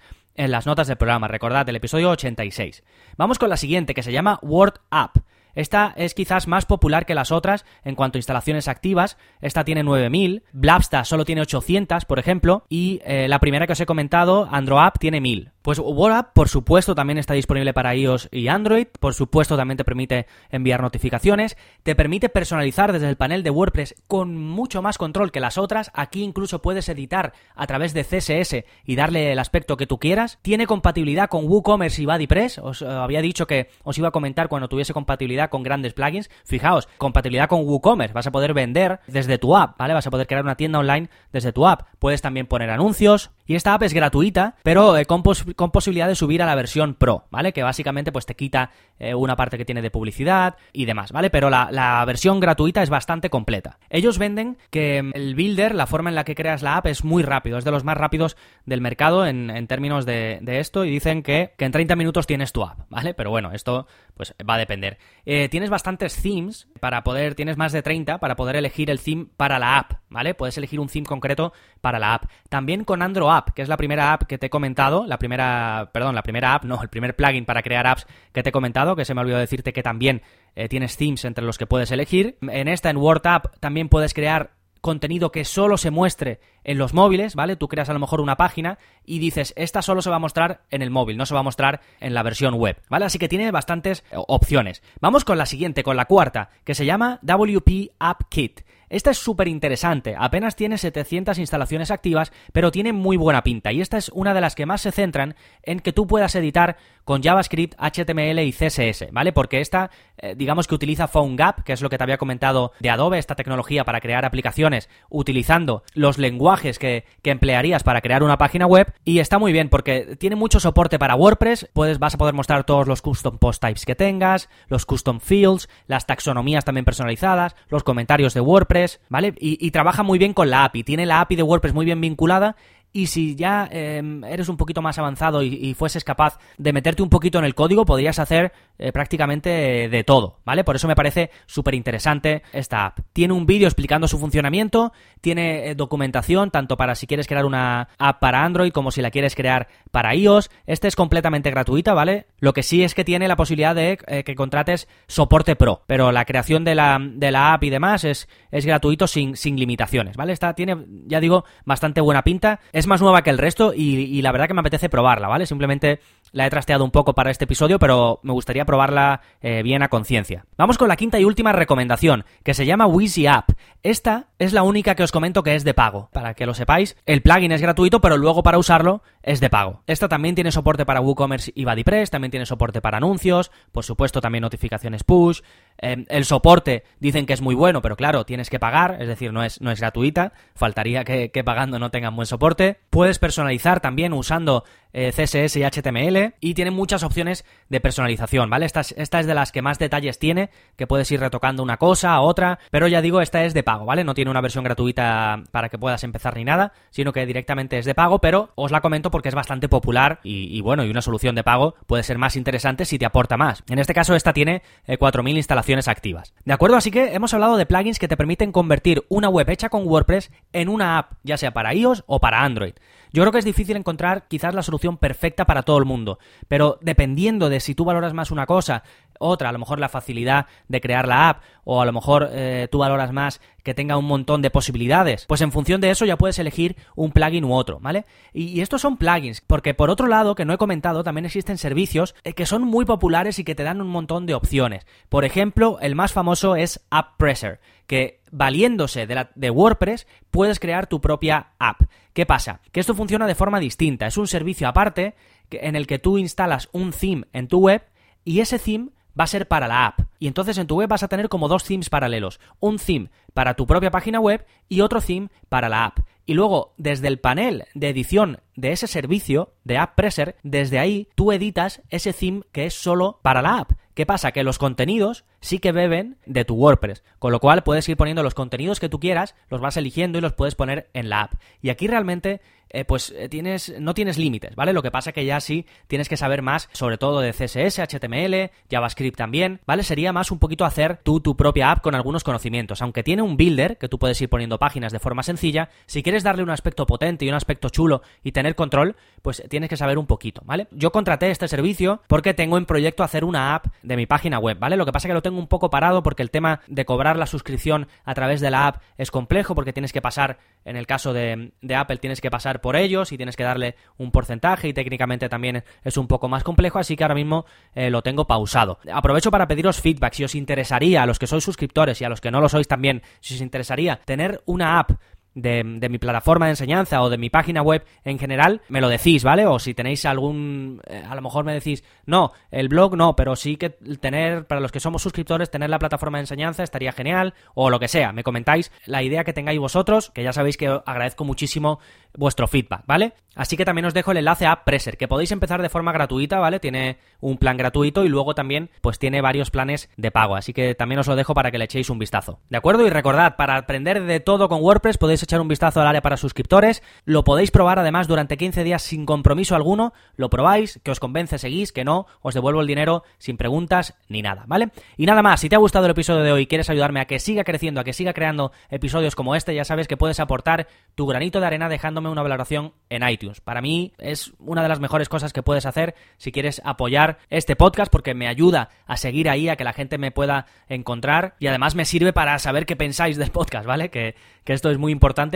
en 0.36 0.52
las 0.52 0.68
notas 0.68 0.86
del 0.86 0.98
programa, 0.98 1.28
recordad, 1.28 1.68
el 1.68 1.78
episodio 1.78 2.12
86. 2.12 2.84
Vamos 3.18 3.40
con 3.40 3.50
la 3.50 3.58
siguiente, 3.58 3.96
que 3.96 4.04
se 4.04 4.12
llama 4.12 4.38
Word 4.44 4.82
App. 4.92 5.18
Esta 5.56 5.94
es 5.96 6.14
quizás 6.14 6.48
más 6.48 6.66
popular 6.66 7.06
que 7.06 7.16
las 7.16 7.32
otras 7.32 7.66
en 7.84 7.96
cuanto 7.96 8.18
a 8.18 8.20
instalaciones 8.20 8.68
activas. 8.68 9.18
Esta 9.42 9.64
tiene 9.64 9.84
9000, 9.84 10.44
Blabsta 10.52 11.04
solo 11.06 11.26
tiene 11.26 11.42
800, 11.42 12.06
por 12.06 12.20
ejemplo, 12.20 12.66
y 12.70 13.02
eh, 13.06 13.28
la 13.28 13.40
primera 13.40 13.66
que 13.66 13.74
os 13.74 13.80
he 13.80 13.86
comentado, 13.86 14.48
AndroApp, 14.52 15.00
tiene 15.00 15.22
1000. 15.22 15.55
Pues 15.66 15.80
WhatsApp, 15.80 16.32
por 16.36 16.48
supuesto, 16.48 16.94
también 16.94 17.18
está 17.18 17.34
disponible 17.34 17.74
para 17.74 17.96
iOS 17.96 18.30
y 18.32 18.50
Android. 18.50 18.86
Por 19.00 19.16
supuesto, 19.16 19.58
también 19.58 19.78
te 19.78 19.84
permite 19.84 20.28
enviar 20.52 20.80
notificaciones. 20.80 21.58
Te 21.82 21.96
permite 21.96 22.30
personalizar 22.30 22.94
desde 22.94 23.10
el 23.10 23.16
panel 23.16 23.42
de 23.42 23.50
WordPress 23.50 23.96
con 24.06 24.38
mucho 24.38 24.84
más 24.84 25.00
control 25.00 25.32
que 25.32 25.40
las 25.40 25.58
otras. 25.58 25.90
Aquí 25.96 26.22
incluso 26.22 26.62
puedes 26.62 26.88
editar 26.88 27.34
a 27.56 27.66
través 27.66 27.96
de 27.96 28.04
CSS 28.04 28.64
y 28.86 28.96
darle 28.96 29.32
el 29.32 29.40
aspecto 29.40 29.76
que 29.76 29.88
tú 29.88 29.98
quieras. 29.98 30.38
Tiene 30.44 30.68
compatibilidad 30.68 31.30
con 31.30 31.46
WooCommerce 31.46 32.04
y 32.04 32.06
BuddyPress. 32.06 32.60
Os 32.60 32.84
eh, 32.84 32.86
había 32.88 33.22
dicho 33.22 33.48
que 33.48 33.72
os 33.84 33.98
iba 33.98 34.10
a 34.10 34.12
comentar 34.12 34.50
cuando 34.50 34.70
tuviese 34.70 34.94
compatibilidad 34.94 35.50
con 35.50 35.64
grandes 35.64 35.94
plugins. 35.94 36.30
Fijaos, 36.44 36.88
compatibilidad 37.00 37.50
con 37.50 37.66
WooCommerce. 37.66 38.14
Vas 38.14 38.28
a 38.28 38.32
poder 38.32 38.54
vender 38.54 39.00
desde 39.08 39.40
tu 39.40 39.58
app, 39.58 39.80
¿vale? 39.80 39.96
Vas 39.96 40.06
a 40.06 40.12
poder 40.12 40.28
crear 40.28 40.44
una 40.44 40.58
tienda 40.58 40.78
online 40.78 41.10
desde 41.34 41.54
tu 41.54 41.66
app. 41.66 41.88
Puedes 41.98 42.22
también 42.22 42.46
poner 42.46 42.70
anuncios. 42.70 43.32
Y 43.48 43.56
esta 43.56 43.74
app 43.74 43.84
es 43.84 43.94
gratuita, 43.94 44.56
pero 44.64 44.98
eh, 44.98 45.06
con, 45.06 45.22
posibilidad 45.22 46.08
de 46.08 46.16
subir 46.16 46.42
a 46.42 46.46
la 46.48 46.56
versión 46.56 46.96
Pro, 46.96 47.26
¿vale? 47.30 47.54
Que 47.54 47.62
básicamente 47.62 48.12
pues 48.12 48.26
te 48.26 48.36
quita 48.36 48.72
eh, 48.98 49.14
una 49.14 49.36
parte 49.36 49.58
que 49.58 49.66
tiene 49.66 49.84
de 49.84 49.92
publicidad 49.92 50.56
y 50.74 50.86
demás, 50.86 51.12
¿vale? 51.12 51.30
Pero 51.30 51.50
la, 51.50 52.04
versión 52.06 52.40
gratuita 52.40 52.82
es 52.82 52.90
bastante 52.90 53.30
completa. 53.30 53.78
Ellos 53.90 54.18
venden 54.18 54.58
que 54.72 55.04
mm, 55.04 55.12
el 55.14 55.36
builder, 55.36 55.76
la 55.76 55.86
forma 55.86 56.10
en 56.10 56.16
la 56.16 56.24
que 56.24 56.34
creas 56.34 56.64
la 56.64 56.78
app 56.78 56.88
es 56.88 57.04
muy 57.04 57.22
rápido, 57.22 57.58
es 57.58 57.66
de 57.66 57.72
los 57.72 57.84
más 57.84 57.98
rápidos 57.98 58.36
del 58.66 58.82
mercado 58.82 59.26
en, 59.28 59.68
términos 59.68 60.06
de, 60.06 60.40
esto 60.46 60.86
y 60.86 60.90
dicen 60.90 61.22
que, 61.22 61.54
en 61.58 61.72
30 61.72 61.96
minutos 61.96 62.28
tienes 62.28 62.52
tu 62.52 62.64
app, 62.64 62.80
¿vale? 62.90 63.14
Pero 63.14 63.30
bueno, 63.30 63.52
esto 63.52 63.88
pues 64.16 64.34
va 64.48 64.56
a 64.56 64.60
depender. 64.60 64.98
Eh, 65.26 65.50
tienes 65.50 65.70
bastantes 65.70 66.22
themes 66.22 66.68
para 66.80 67.04
poder, 67.04 67.36
tienes 67.36 67.58
más 67.58 67.72
de 67.72 67.82
30 67.82 68.20
para 68.20 68.36
poder 68.36 68.56
elegir 68.56 68.90
el 68.90 69.00
theme 69.00 69.28
para 69.38 69.60
la 69.60 69.78
app, 69.78 69.94
¿vale? 70.10 70.34
Puedes 70.34 70.58
elegir 70.58 70.80
un 70.80 70.88
theme 70.88 71.06
concreto 71.06 71.54
para 71.82 72.00
la 72.00 72.16
app. 72.16 72.26
También 72.50 72.86
con 72.86 73.02
Andro 73.02 73.32
Que 73.54 73.62
es 73.62 73.70
la 73.70 73.78
primera 73.78 74.14
app 74.14 74.24
que 74.24 74.38
te 74.38 74.48
he 74.48 74.50
comentado, 74.50 75.06
la 75.06 75.18
primera, 75.18 75.90
perdón, 75.94 76.16
la 76.16 76.24
primera 76.24 76.54
app, 76.54 76.64
no, 76.64 76.82
el 76.82 76.90
primer 76.90 77.16
plugin 77.16 77.46
para 77.46 77.62
crear 77.62 77.88
apps 77.88 78.08
que 78.32 78.44
te 78.44 78.50
he 78.50 78.52
comentado, 78.52 78.96
que 78.96 79.06
se 79.06 79.14
me 79.14 79.22
olvidó 79.22 79.38
decirte 79.38 79.74
que 79.74 79.84
también 79.84 80.22
eh, 80.56 80.70
tienes 80.70 80.98
themes 80.98 81.26
entre 81.26 81.46
los 81.46 81.58
que 81.58 81.68
puedes 81.68 81.92
elegir. 81.92 82.38
En 82.42 82.68
esta, 82.68 82.90
en 82.90 82.98
WordApp, 82.98 83.58
también 83.60 83.90
puedes 83.90 84.14
crear 84.14 84.52
contenido 84.86 85.32
que 85.32 85.46
solo 85.46 85.78
se 85.78 85.90
muestre 85.90 86.40
en 86.64 86.78
los 86.78 86.94
móviles, 86.94 87.34
¿vale? 87.34 87.56
Tú 87.56 87.68
creas 87.68 87.90
a 87.90 87.94
lo 87.94 88.00
mejor 88.00 88.22
una 88.22 88.38
página 88.38 88.78
y 89.04 89.18
dices, 89.18 89.52
esta 89.58 89.82
solo 89.82 90.04
se 90.04 90.12
va 90.12 90.18
a 90.18 90.20
mostrar 90.20 90.62
en 90.70 90.84
el 90.84 90.92
móvil, 90.92 91.18
no 91.18 91.26
se 91.26 91.34
va 91.34 91.40
a 91.40 91.44
mostrar 91.44 91.82
en 92.00 92.14
la 92.14 92.22
versión 92.22 92.54
web, 92.54 92.80
¿vale? 92.88 93.06
Así 93.06 93.18
que 93.18 93.28
tiene 93.28 93.50
bastantes 93.50 94.04
eh, 94.12 94.18
opciones. 94.28 94.84
Vamos 95.02 95.26
con 95.26 95.40
la 95.40 95.48
siguiente, 95.48 95.82
con 95.82 95.98
la 95.98 96.06
cuarta, 96.06 96.50
que 96.64 96.76
se 96.76 96.86
llama 96.86 97.18
WP 97.24 97.94
App 97.98 98.30
Kit. 98.30 98.62
Esta 98.90 99.12
es 99.12 99.18
súper 99.18 99.48
interesante, 99.48 100.16
apenas 100.18 100.56
tiene 100.56 100.78
700 100.78 101.38
instalaciones 101.40 101.92
activas, 101.92 102.32
pero 102.54 102.72
tiene 102.72 102.94
muy 102.94 103.18
buena 103.18 103.44
pinta. 103.44 103.72
Y 103.72 103.82
esta 103.82 103.98
es 103.98 104.10
una 104.10 104.34
de 104.34 104.42
las 104.42 104.56
que 104.56 104.66
más 104.66 104.82
se 104.82 104.92
centran 104.92 105.36
en 105.64 105.80
que 105.80 105.94
tú 105.94 106.08
puedas 106.08 106.36
editar 106.36 106.78
con 107.06 107.22
JavaScript, 107.22 107.76
HTML 107.78 108.40
y 108.40 108.52
CSS, 108.52 109.12
¿vale? 109.12 109.32
Porque 109.32 109.62
esta, 109.62 109.92
eh, 110.18 110.34
digamos 110.36 110.68
que 110.68 110.76
utiliza 110.76 111.08
PhoneGap, 111.08 111.62
que 111.62 111.74
es 111.74 111.82
lo 111.82 111.90
que 111.90 111.98
te 111.98 112.04
había 112.04 112.18
comentado 112.18 112.72
de 112.80 112.90
Adobe, 112.90 113.20
esta 113.20 113.36
tecnología 113.36 113.86
para 113.86 114.02
crear 114.02 114.26
aplicaciones 114.26 114.90
utilizando 115.10 115.84
los 115.94 116.18
lenguajes 116.18 116.80
que, 116.80 117.06
emplearías 117.24 117.84
para 117.84 118.02
crear 118.02 118.24
una 118.24 118.38
página 118.38 118.66
web. 118.66 118.94
Y 119.04 119.20
está 119.20 119.40
muy 119.40 119.52
bien 119.52 119.70
porque 119.70 120.16
tiene 120.18 120.36
mucho 120.36 120.60
soporte 120.60 120.98
para 121.00 121.16
WordPress, 121.16 121.70
puedes, 121.74 122.00
vas 122.00 122.16
a 122.16 122.18
poder 122.18 122.34
mostrar 122.34 122.64
todos 122.64 122.88
los 122.88 123.02
custom 123.02 123.38
post 123.40 123.62
types 123.62 123.86
que 123.86 123.96
tengas, 123.96 124.50
los 124.68 124.86
custom 124.86 125.20
fields, 125.20 125.70
las 125.88 126.06
taxonomías 126.06 126.66
también 126.66 126.86
personalizadas, 126.86 127.56
los 127.70 127.84
comentarios 127.84 128.34
de 128.34 128.42
WordPress, 128.42 128.75
¿vale? 129.10 129.34
Y, 129.40 129.72
trabaja 129.72 130.04
muy 130.04 130.18
bien 130.18 130.34
con 130.34 130.50
la 130.50 130.64
API, 130.66 130.84
tiene 130.84 131.06
la 131.06 131.22
API 131.22 131.36
de 131.36 131.44
WordPress 131.44 131.74
muy 131.74 131.86
bien 131.86 132.02
vinculada 132.02 132.56
y 132.96 133.08
si 133.08 133.36
ya 133.36 133.68
em, 133.70 134.24
eres 134.24 134.48
un 134.48 134.56
poquito 134.56 134.82
más 134.82 134.98
avanzado 134.98 135.44
y, 135.44 135.74
fueses 135.74 136.06
capaz 136.06 136.40
de 136.58 136.72
meterte 136.72 137.04
un 137.04 137.10
poquito 137.10 137.38
en 137.38 137.44
el 137.44 137.54
código, 137.54 137.86
podrías 137.86 138.20
hacer 138.20 138.54
eh, 138.80 138.94
prácticamente 138.94 139.90
de 139.90 140.04
todo, 140.06 140.40
¿vale? 140.46 140.64
Por 140.64 140.78
eso 140.78 140.88
me 140.88 140.96
parece 140.96 141.30
súper 141.46 141.76
interesante 141.76 142.42
esta 142.54 142.86
app. 142.86 143.00
Tiene 143.12 143.34
un 143.34 143.46
vídeo 143.46 143.68
explicando 143.68 144.08
su 144.08 144.18
funcionamiento, 144.18 144.94
tiene 145.20 145.72
eh, 145.72 145.76
documentación 145.76 146.52
tanto 146.52 146.78
para 146.78 146.96
si 146.96 147.06
quieres 147.06 147.28
crear 147.28 147.44
una 147.44 147.90
app 147.98 148.22
para 148.22 148.46
Android 148.46 148.72
como 148.72 148.92
si 148.92 149.02
la 149.02 149.12
quieres 149.12 149.36
crear 149.36 149.68
para 149.92 150.16
iOS. 150.16 150.50
Este 150.66 150.88
es 150.88 150.96
completamente 150.96 151.52
gratuita, 151.52 151.94
¿vale? 151.94 152.28
Lo 152.40 152.54
que 152.54 152.64
sí 152.64 152.82
es 152.82 152.96
que 152.96 153.04
tiene 153.04 153.28
la 153.28 153.36
posibilidad 153.36 153.76
de 153.76 153.98
eh, 154.08 154.24
que 154.24 154.36
contrates 154.36 154.88
soporte 155.08 155.58
pro, 155.58 155.84
pero 155.86 156.14
la 156.14 156.24
creación 156.24 156.64
de 156.64 156.76
la, 156.76 156.98
de 157.02 157.32
la 157.32 157.52
app 157.52 157.64
y 157.66 157.70
demás 157.70 158.06
es, 158.06 158.30
es 158.52 158.66
gratuito 158.66 159.06
sin, 159.06 159.36
sin 159.36 159.58
limitaciones, 159.60 160.16
¿vale? 160.16 160.32
Esta 160.32 160.54
tiene, 160.54 160.78
ya 161.08 161.20
digo, 161.20 161.44
bastante 161.66 162.00
buena 162.00 162.24
pinta. 162.24 162.62
Más 162.88 163.02
nueva 163.02 163.24
que 163.24 163.30
el 163.30 163.38
resto 163.38 163.74
y, 163.76 164.22
la 164.22 164.32
verdad 164.32 164.48
que 164.48 164.54
me 164.54 164.62
apetece 164.62 164.90
probarla, 164.90 165.28
¿vale? 165.28 165.46
Simplemente 165.46 166.00
la 166.32 166.46
he 166.46 166.50
trasteado 166.50 166.84
un 166.84 166.92
poco 166.92 167.14
para 167.14 167.32
este 167.32 167.46
episodio, 167.46 167.80
pero 167.80 168.20
me 168.24 168.34
gustaría 168.34 168.66
probarla 168.66 169.22
eh, 169.42 169.62
bien 169.64 169.84
a 169.84 169.88
conciencia. 169.88 170.46
Vamos 170.58 170.78
con 170.78 170.88
la 170.88 170.96
quinta 170.96 171.20
y 171.20 171.26
última 171.26 171.52
recomendación, 171.52 172.26
que 172.44 172.54
se 172.54 172.66
llama 172.66 172.88
Wheezy 172.88 173.28
App. 173.28 173.52
Esta 173.84 174.28
es 174.40 174.54
la 174.54 174.64
única 174.64 174.96
que 174.96 175.04
os 175.04 175.12
comento 175.12 175.44
que 175.44 175.56
es 175.56 175.64
de 175.64 175.74
pago. 175.74 176.10
Para 176.12 176.34
que 176.34 176.46
lo 176.46 176.54
sepáis, 176.54 176.98
el 177.06 177.22
plugin 177.22 177.52
es 177.52 177.62
gratuito, 177.62 178.02
pero 178.02 178.18
luego 178.18 178.44
para 178.44 178.58
usarlo 178.58 179.04
es 179.24 179.40
de 179.40 179.50
pago. 179.50 179.84
Esta 179.88 180.08
también 180.08 180.36
tiene 180.36 180.52
soporte 180.52 180.86
para 180.86 181.02
WooCommerce 181.02 181.52
y 181.56 181.66
BuddyPress, 181.66 182.10
también 182.10 182.32
tiene 182.32 182.46
soporte 182.46 182.82
para 182.82 182.98
anuncios, 182.98 183.52
por 183.72 183.84
supuesto 183.84 184.22
también 184.22 184.42
notificaciones 184.42 185.04
push. 185.04 185.42
Em, 185.78 186.06
el 186.10 186.26
soporte 186.26 186.84
dicen 187.00 187.26
que 187.26 187.34
es 187.34 187.42
muy 187.42 187.56
bueno, 187.56 187.82
pero 187.82 187.96
claro, 187.96 188.26
tienes 188.26 188.50
que 188.50 188.60
pagar, 188.60 188.98
es 189.02 189.08
decir, 189.08 189.34
no 189.34 189.44
es, 189.44 189.62
no 189.62 189.72
es 189.72 189.80
gratuita. 189.80 190.34
Faltaría 190.56 191.04
que, 191.04 191.32
que 191.32 191.44
pagando 191.44 191.80
no 191.80 191.92
tengan 191.92 192.16
buen 192.16 192.26
soporte. 192.26 192.80
Puedes 192.90 193.20
personalizar 193.20 193.82
también 193.82 194.14
usando 194.14 194.64
eh, 194.96 195.12
CSS 195.12 195.58
y 195.58 195.64
HTML 195.64 196.36
y 196.40 196.54
tiene 196.54 196.72
muchas 196.72 197.04
opciones 197.04 197.44
de 197.68 197.82
personalización, 197.82 198.50
¿vale? 198.50 198.66
Esta 198.66 198.80
es, 198.80 199.28
de 199.28 199.34
las 199.34 199.52
que 199.52 199.62
más 199.62 199.78
detalles 199.78 200.20
tiene, 200.20 200.50
que 200.78 200.88
puedes 200.88 201.12
ir 201.12 201.20
retocando 201.20 201.62
una 201.62 201.76
cosa 201.76 202.14
a 202.14 202.22
otra, 202.22 202.60
pero 202.72 202.88
ya 202.88 203.02
digo, 203.02 203.20
esta 203.20 203.44
es 203.44 203.54
de 203.54 203.62
pago, 203.62 203.86
¿vale? 203.86 204.06
No 204.06 204.14
tiene 204.14 204.32
una 204.32 204.40
versión 204.40 204.64
gratuita 204.64 205.44
para 205.52 205.68
que 205.68 205.78
puedas 205.78 206.06
empezar 206.06 206.38
ni 206.38 206.46
nada, 206.46 206.72
sino 206.92 207.12
que 207.12 207.26
directamente 207.26 207.78
es 207.78 207.84
de 207.86 207.94
pago, 207.94 208.20
pero 208.20 208.52
os 208.56 208.72
la 208.72 208.80
comento 208.80 209.12
porque 209.12 209.28
es 209.28 209.36
bastante 209.36 209.68
popular 209.68 210.22
y, 210.24 210.62
bueno, 210.62 210.86
y 210.86 210.90
una 210.90 211.02
solución 211.02 211.36
de 211.36 211.44
pago 211.44 211.76
puede 211.88 212.04
ser 212.04 212.18
más 212.18 212.38
interesante 212.38 212.86
si 212.86 212.98
te 212.98 213.06
aporta 213.06 213.36
más. 213.36 213.64
En 213.70 213.80
este 213.80 213.94
caso, 213.94 214.16
esta 214.16 214.32
tiene 214.32 214.62
4.000 214.88 215.28
eh, 215.28 215.32
instalaciones 215.32 215.90
activas. 215.90 216.34
¿De 216.46 216.54
acuerdo? 216.54 216.78
Así 216.78 216.90
que 216.90 217.14
hemos 217.14 217.34
hablado 217.34 217.58
de 217.58 217.66
plugins 217.66 218.00
que 218.00 218.08
te 218.08 218.16
permiten 218.16 218.54
convertir 218.54 219.04
una 219.10 219.28
web 219.28 219.50
hecha 219.50 219.68
con 219.68 219.86
WordPress 219.86 220.32
en 220.54 220.70
una 220.70 221.00
app, 221.00 221.14
ya 221.24 221.38
sea 221.38 221.52
para 221.52 221.74
iOS 221.74 222.06
o 222.08 222.22
para 222.22 222.44
Android. 222.44 222.76
Yo 223.16 223.24
creo 223.24 223.32
que 223.32 223.40
es 223.40 223.46
difícil 223.46 223.78
encontrar 223.78 224.28
quizás 224.28 224.54
la 224.54 224.62
solución 224.62 224.98
perfecta 224.98 225.46
para 225.46 225.64
todo 225.64 225.78
el 225.78 225.86
mundo, 225.86 226.20
pero 226.50 226.80
dependiendo 226.82 227.48
de 227.48 227.62
si 227.62 227.74
tú 227.74 227.86
valoras 227.86 228.14
más 228.14 228.30
una 228.30 228.46
cosa, 228.46 228.84
otra, 229.20 229.48
a 229.48 229.52
lo 229.54 229.60
mejor 229.60 229.80
la 229.80 229.88
facilidad 229.88 230.48
de 230.68 230.82
crear 230.82 231.08
la 231.08 231.30
app, 231.30 231.42
o 231.64 231.82
a 231.82 231.86
lo 231.86 231.94
mejor 231.94 232.28
eh, 232.34 232.68
tú 232.70 232.80
valoras 232.80 233.14
más 233.14 233.40
que 233.66 233.74
tenga 233.74 233.98
un 233.98 234.06
montón 234.06 234.44
de 234.44 234.52
posibilidades. 234.52 235.26
Pues 235.26 235.42
en 235.42 235.52
función 235.52 235.82
de 235.82 235.90
eso 235.90 236.06
ya 236.06 236.18
puedes 236.18 236.38
elegir 236.38 236.78
un 236.96 237.12
plugin 237.12 237.44
u 237.44 237.54
otro, 237.54 237.80
¿vale? 237.82 238.06
Y, 238.32 238.62
estos 238.62 238.82
son 238.82 238.98
plugins, 238.98 239.42
porque 239.42 239.74
por 239.74 239.90
otro 239.90 240.08
lado, 240.08 240.36
que 240.36 240.46
no 240.46 240.54
he 240.54 240.58
comentado, 240.60 241.04
también 241.04 241.26
existen 241.26 241.58
servicios 241.58 242.14
eh, 242.24 242.34
que 242.34 242.46
son 242.46 242.62
muy 242.62 242.86
populares 242.86 243.40
y 243.40 243.44
que 243.44 243.56
te 243.56 243.64
dan 243.64 243.82
un 243.82 243.88
montón 243.88 244.28
de 244.28 244.36
opciones. 244.36 244.86
Por 245.10 245.26
ejemplo, 245.26 245.80
el 245.82 245.96
más 245.96 246.14
famoso 246.14 246.56
es 246.56 246.86
AppPressure, 246.92 247.60
que 247.88 248.22
valiéndose 248.32 249.08
de, 249.08 249.28
de 249.34 249.50
WordPress 249.50 250.06
puedes 250.30 250.60
crear 250.60 250.86
tu 250.86 251.02
propia 251.02 251.54
app. 251.58 251.82
¿Qué 252.14 252.28
pasa? 252.28 252.62
Que 252.72 252.80
esto 252.80 252.94
funciona 252.94 253.26
de 253.26 253.34
forma 253.34 253.60
distinta. 253.60 254.06
Es 254.06 254.18
un 254.18 254.28
servicio 254.28 254.68
aparte 254.68 255.16
en 255.50 255.76
el 255.76 255.88
que 255.88 255.98
tú 255.98 256.20
instalas 256.20 256.70
un 256.72 256.92
theme 256.92 257.26
en 257.34 257.48
tu 257.48 257.62
web 257.62 257.82
y 258.24 258.42
ese 258.42 258.60
theme 258.60 258.90
va 259.20 259.26
a 259.26 259.28
ser 259.28 259.48
para 259.48 259.68
la 259.68 259.86
app. 259.86 260.02
Y 260.20 260.28
entonces 260.28 260.58
en 260.58 260.68
tu 260.68 260.78
web 260.78 260.90
vas 260.90 261.04
a 261.04 261.08
tener 261.08 261.30
como 261.30 261.48
dos 261.48 261.64
themes 261.64 261.90
paralelos. 261.90 262.40
Un 262.60 262.78
theme 262.78 263.10
para 263.34 263.54
tu 263.56 263.68
propia 263.68 263.92
página 263.92 264.20
web 264.20 264.46
y 264.70 264.82
otro 264.82 265.02
theme 265.02 265.30
para 265.50 265.70
la 265.70 265.86
app. 265.86 266.00
Y 266.28 266.34
luego, 266.34 266.74
desde 266.78 267.08
el 267.08 267.20
panel 267.20 267.66
de 267.76 267.90
edición 267.90 268.40
de 268.56 268.72
ese 268.72 268.88
servicio 268.88 269.54
de 269.64 269.78
AppPresser, 269.78 270.36
desde 270.42 270.80
ahí 270.80 271.08
tú 271.14 271.32
editas 271.32 271.84
ese 271.90 272.14
theme 272.14 272.42
que 272.52 272.66
es 272.66 272.74
solo 272.74 273.20
para 273.22 273.44
la 273.44 273.60
app. 273.60 273.74
¿Qué 273.94 274.06
pasa? 274.06 274.32
Que 274.32 274.44
los 274.44 274.58
contenidos 274.58 275.24
sí 275.40 275.60
que 275.60 275.72
beben 275.72 276.18
de 276.26 276.44
tu 276.44 276.56
WordPress, 276.56 277.04
con 277.20 277.32
lo 277.32 277.40
cual 277.40 277.64
puedes 277.64 277.88
ir 277.88 277.96
poniendo 277.96 278.24
los 278.24 278.34
contenidos 278.34 278.80
que 278.80 278.90
tú 278.90 279.00
quieras, 279.00 279.36
los 279.50 279.62
vas 279.62 279.78
eligiendo 279.78 280.18
y 280.18 280.22
los 280.22 280.34
puedes 280.34 280.56
poner 280.56 280.90
en 280.94 281.10
la 281.10 281.22
app. 281.22 281.36
Y 281.62 281.70
aquí 281.70 281.88
realmente 281.88 282.42
eh, 282.76 282.84
pues 282.84 283.14
eh, 283.16 283.30
tienes, 283.30 283.74
no 283.80 283.94
tienes 283.94 284.18
límites, 284.18 284.54
¿vale? 284.56 284.74
Lo 284.74 284.84
que 284.84 284.92
pasa 284.92 285.14
que 285.14 285.24
ya 285.24 285.40
sí 285.40 285.66
tienes 285.88 286.10
que 286.10 286.18
saber 286.18 286.42
más, 286.42 286.68
sobre 286.74 286.98
todo 286.98 287.22
de 287.22 287.32
CSS, 287.32 287.80
HTML, 287.80 288.52
JavaScript 288.70 289.18
también, 289.18 289.62
¿vale? 289.66 289.84
Sería 289.84 290.12
más 290.12 290.30
un 290.30 290.40
poquito 290.40 290.66
hacer 290.66 291.00
tú 291.02 291.22
tu 291.22 291.38
propia 291.38 291.72
app 291.72 291.82
con 291.82 291.96
algunos 291.96 292.26
conocimientos. 292.26 292.82
Aunque 292.82 293.02
tiene 293.02 293.22
un 293.22 293.38
builder, 293.38 293.78
que 293.78 293.88
tú 293.88 293.98
puedes 293.98 294.22
ir 294.22 294.28
poniendo 294.28 294.60
páginas 294.60 294.92
de 294.92 295.00
forma 295.00 295.24
sencilla, 295.24 295.70
si 295.86 296.04
quieres 296.04 296.24
darle 296.24 296.44
un 296.44 296.50
aspecto 296.50 296.86
potente 296.86 297.24
y 297.24 297.30
un 297.30 297.36
aspecto 297.36 297.70
chulo 297.70 298.02
y 298.24 298.34
tener 298.34 298.56
control, 298.56 298.98
pues 299.22 299.42
tienes 299.50 299.70
que 299.70 299.78
saber 299.78 299.98
un 299.98 300.06
poquito, 300.06 300.42
¿vale? 300.44 300.68
Yo 300.72 300.92
contraté 300.92 301.32
este 301.32 301.48
servicio 301.48 302.02
porque 302.08 302.34
tengo 302.34 302.58
en 302.58 302.66
proyecto 302.66 303.04
hacer 303.04 303.24
una 303.24 303.56
app 303.56 303.68
de 303.84 303.96
mi 303.96 304.06
página 304.06 304.38
web, 304.38 304.60
¿vale? 304.60 304.76
Lo 304.76 304.86
que 304.86 304.92
pasa 304.92 305.08
que 305.08 305.14
lo 305.14 305.22
tengo 305.22 305.40
un 305.40 305.48
poco 305.48 305.70
parado 305.70 306.04
porque 306.04 306.24
el 306.24 306.30
tema 306.30 306.60
de 306.68 306.84
cobrar 306.84 307.16
la 307.16 307.26
suscripción 307.26 307.88
a 308.04 308.14
través 308.14 308.42
de 308.42 308.52
la 308.52 308.68
app 308.68 308.82
es 308.98 309.12
complejo 309.12 309.56
porque 309.56 309.72
tienes 309.72 309.94
que 309.94 310.02
pasar, 310.02 310.40
en 310.66 310.76
el 310.76 310.88
caso 310.88 311.14
de, 311.14 311.54
de 311.62 311.76
Apple, 311.76 311.98
tienes 311.98 312.20
que 312.20 312.30
pasar 312.30 312.60
por 312.66 312.76
ellos 312.76 313.12
y 313.12 313.18
tienes 313.18 313.36
que 313.36 313.44
darle 313.44 313.76
un 314.00 314.10
porcentaje 314.10 314.68
y 314.68 314.74
técnicamente 314.74 315.30
también 315.30 315.64
es 315.84 315.98
un 315.98 316.08
poco 316.08 316.28
más 316.28 316.44
complejo, 316.44 316.80
así 316.80 316.96
que 316.96 317.04
ahora 317.04 317.14
mismo 317.14 317.46
eh, 317.76 317.92
lo 317.92 318.02
tengo 318.02 318.26
pausado. 318.26 318.80
Aprovecho 318.92 319.30
para 319.30 319.48
pediros 319.48 319.80
feedback, 319.80 320.14
si 320.14 320.24
os 320.24 320.34
interesaría, 320.34 321.04
a 321.04 321.06
los 321.06 321.20
que 321.20 321.28
sois 321.28 321.44
suscriptores 321.44 322.02
y 322.02 322.06
a 322.06 322.10
los 322.10 322.22
que 322.22 322.32
no 322.32 322.42
lo 322.42 322.50
sois 322.50 322.68
también, 322.68 323.04
si 323.20 323.36
os 323.36 323.42
interesaría 323.42 324.00
tener 324.04 324.42
una 324.48 324.80
app 324.80 324.94
de, 325.36 325.64
mi 325.64 325.98
plataforma 326.00 326.46
de 326.46 326.54
enseñanza 326.54 327.02
o 327.02 327.10
de 327.10 327.18
mi 327.18 327.30
página 327.30 327.62
web 327.62 327.86
en 328.04 328.18
general, 328.18 328.62
me 328.70 328.82
lo 328.82 328.90
decís, 328.90 329.24
¿vale? 329.24 329.46
O 329.46 329.60
si 329.60 329.74
tenéis 329.74 330.06
algún... 330.06 330.82
Eh, 330.88 331.04
a 331.08 331.14
lo 331.14 331.22
mejor 331.22 331.46
me 331.46 331.54
decís, 331.54 331.84
no, 332.06 332.32
el 332.50 332.70
blog 332.70 332.96
no, 332.96 333.16
pero 333.16 333.36
sí 333.36 333.58
que 333.58 333.70
tener, 333.70 334.48
para 334.48 334.62
los 334.62 334.72
que 334.72 334.80
somos 334.80 335.04
suscriptores, 335.04 335.52
tener 335.52 335.70
la 335.70 335.80
plataforma 335.80 336.18
de 336.18 336.24
enseñanza 336.24 336.64
estaría 336.64 336.94
genial, 336.94 337.34
o 337.54 337.70
lo 337.70 337.80
que 337.80 337.88
sea, 337.88 338.14
me 338.14 338.24
comentáis 338.24 338.72
la 338.86 339.04
idea 339.04 339.24
que 339.24 339.34
tengáis 339.34 339.60
vosotros, 339.60 340.10
que 340.12 340.24
ya 340.24 340.34
sabéis 340.34 340.58
que 340.58 340.68
agradezco 340.68 341.26
muchísimo 341.26 341.80
vuestro 342.18 342.48
feedback, 342.48 342.84
¿vale? 342.88 343.14
Así 343.36 343.58
que 343.58 343.66
también 343.66 343.86
os 343.86 343.94
dejo 343.94 344.12
el 344.12 344.18
enlace 344.18 344.46
a 344.46 344.64
Presser, 344.64 344.98
que 344.98 345.10
podéis 345.10 345.32
empezar 345.34 345.62
de 345.62 345.68
forma 345.70 345.92
gratuita, 345.92 346.40
¿vale? 346.40 346.62
Tiene 346.62 347.00
un 347.20 347.38
plan 347.38 347.58
gratuito 347.58 348.06
y 348.06 348.10
luego 348.10 348.34
también 348.34 348.70
pues 348.82 348.98
tiene 348.98 349.20
varios 349.20 349.52
planes 349.52 349.90
de 349.98 350.12
pago, 350.12 350.38
así 350.38 350.54
que 350.54 350.74
también 350.74 351.00
os 351.00 351.08
lo 351.08 351.18
dejo 351.18 351.34
para 351.34 351.52
que 351.52 351.58
le 351.58 351.66
echéis 351.66 351.90
un 351.90 352.00
vistazo. 352.00 352.40
¿De 352.50 352.58
acuerdo? 352.58 352.88
Y 352.88 352.90
recordad, 352.90 353.36
para 353.36 353.58
aprender 353.58 354.04
de 354.04 354.20
todo 354.22 354.48
con 354.48 354.62
WordPress 354.62 354.98
podéis 354.98 355.25
echar 355.26 355.42
un 355.42 355.48
vistazo 355.48 355.82
al 355.82 355.88
área 355.88 356.02
para 356.02 356.18
suscriptores, 356.18 356.82
lo 357.04 357.24
podéis 357.24 357.52
probar 357.52 357.80
además 357.80 358.08
durante 358.08 358.38
15 358.38 358.64
días 358.64 358.82
sin 358.82 359.06
compromiso 359.06 359.56
alguno, 359.56 359.94
lo 360.16 360.30
probáis, 360.30 360.80
que 360.84 360.92
os 360.92 361.00
convence 361.00 361.38
seguís, 361.38 361.72
que 361.72 361.84
no, 361.84 362.08
os 362.22 362.34
devuelvo 362.34 362.62
el 362.62 362.68
dinero 362.68 363.04
sin 363.18 363.38
preguntas 363.38 363.96
ni 364.08 364.22
nada, 364.22 364.46
¿vale? 364.48 364.70
Y 364.98 365.06
nada 365.06 365.22
más, 365.22 365.42
si 365.42 365.50
te 365.50 365.56
ha 365.56 365.60
gustado 365.60 365.86
el 365.86 365.92
episodio 365.92 366.24
de 366.24 366.32
hoy 366.32 366.44
y 366.44 366.48
quieres 366.48 366.70
ayudarme 366.70 367.02
a 367.02 367.06
que 367.06 367.20
siga 367.20 367.44
creciendo, 367.44 367.82
a 367.82 367.84
que 367.84 367.94
siga 367.94 368.14
creando 368.14 368.52
episodios 368.70 369.16
como 369.16 369.36
este, 369.36 369.54
ya 369.54 369.66
sabes 369.66 369.88
que 369.88 369.98
puedes 369.98 370.20
aportar 370.20 370.68
tu 370.96 371.06
granito 371.06 371.40
de 371.40 371.48
arena 371.48 371.70
dejándome 371.70 372.10
una 372.10 372.24
valoración 372.24 372.74
en 372.90 373.08
iTunes. 373.08 373.42
Para 373.42 373.62
mí 373.62 373.94
es 373.98 374.34
una 374.40 374.64
de 374.64 374.70
las 374.70 374.80
mejores 374.80 375.10
cosas 375.10 375.34
que 375.34 375.44
puedes 375.44 375.66
hacer 375.66 375.96
si 376.18 376.32
quieres 376.32 376.62
apoyar 376.64 377.18
este 377.30 377.56
podcast 377.56 377.92
porque 377.92 378.14
me 378.14 378.28
ayuda 378.28 378.70
a 378.86 378.98
seguir 378.98 379.30
ahí, 379.30 379.50
a 379.50 379.56
que 379.56 379.64
la 379.64 379.74
gente 379.74 379.98
me 379.98 380.12
pueda 380.12 380.46
encontrar 380.70 381.36
y 381.40 381.48
además 381.48 381.76
me 381.76 381.86
sirve 381.86 382.14
para 382.14 382.38
saber 382.40 382.66
qué 382.66 382.76
pensáis 382.76 383.18
del 383.18 383.32
podcast, 383.32 383.66
¿vale? 383.66 383.90
Que, 383.90 384.16
esto 384.46 384.70
es 384.70 384.78
muy 384.78 384.92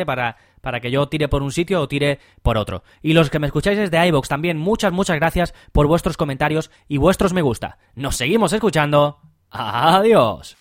para, 0.06 0.38
para 0.62 0.80
que 0.80 0.92
yo 0.92 1.08
tire 1.08 1.28
por 1.28 1.42
un 1.42 1.52
sitio 1.52 1.82
o 1.82 1.88
tire 1.88 2.20
por 2.42 2.58
otro. 2.58 2.84
Y 3.02 3.14
los 3.14 3.30
que 3.30 3.40
me 3.40 3.48
escucháis 3.48 3.78
desde 3.78 4.08
iVoox 4.08 4.28
también, 4.28 4.58
muchas, 4.58 4.92
muchas 4.92 5.16
gracias 5.16 5.54
por 5.72 5.88
vuestros 5.88 6.18
comentarios 6.18 6.70
y 6.88 6.98
vuestros 6.98 7.34
me 7.34 7.42
gusta. 7.42 7.78
Nos 7.96 8.16
seguimos 8.16 8.54
escuchando. 8.54 9.20
Adiós. 9.50 10.58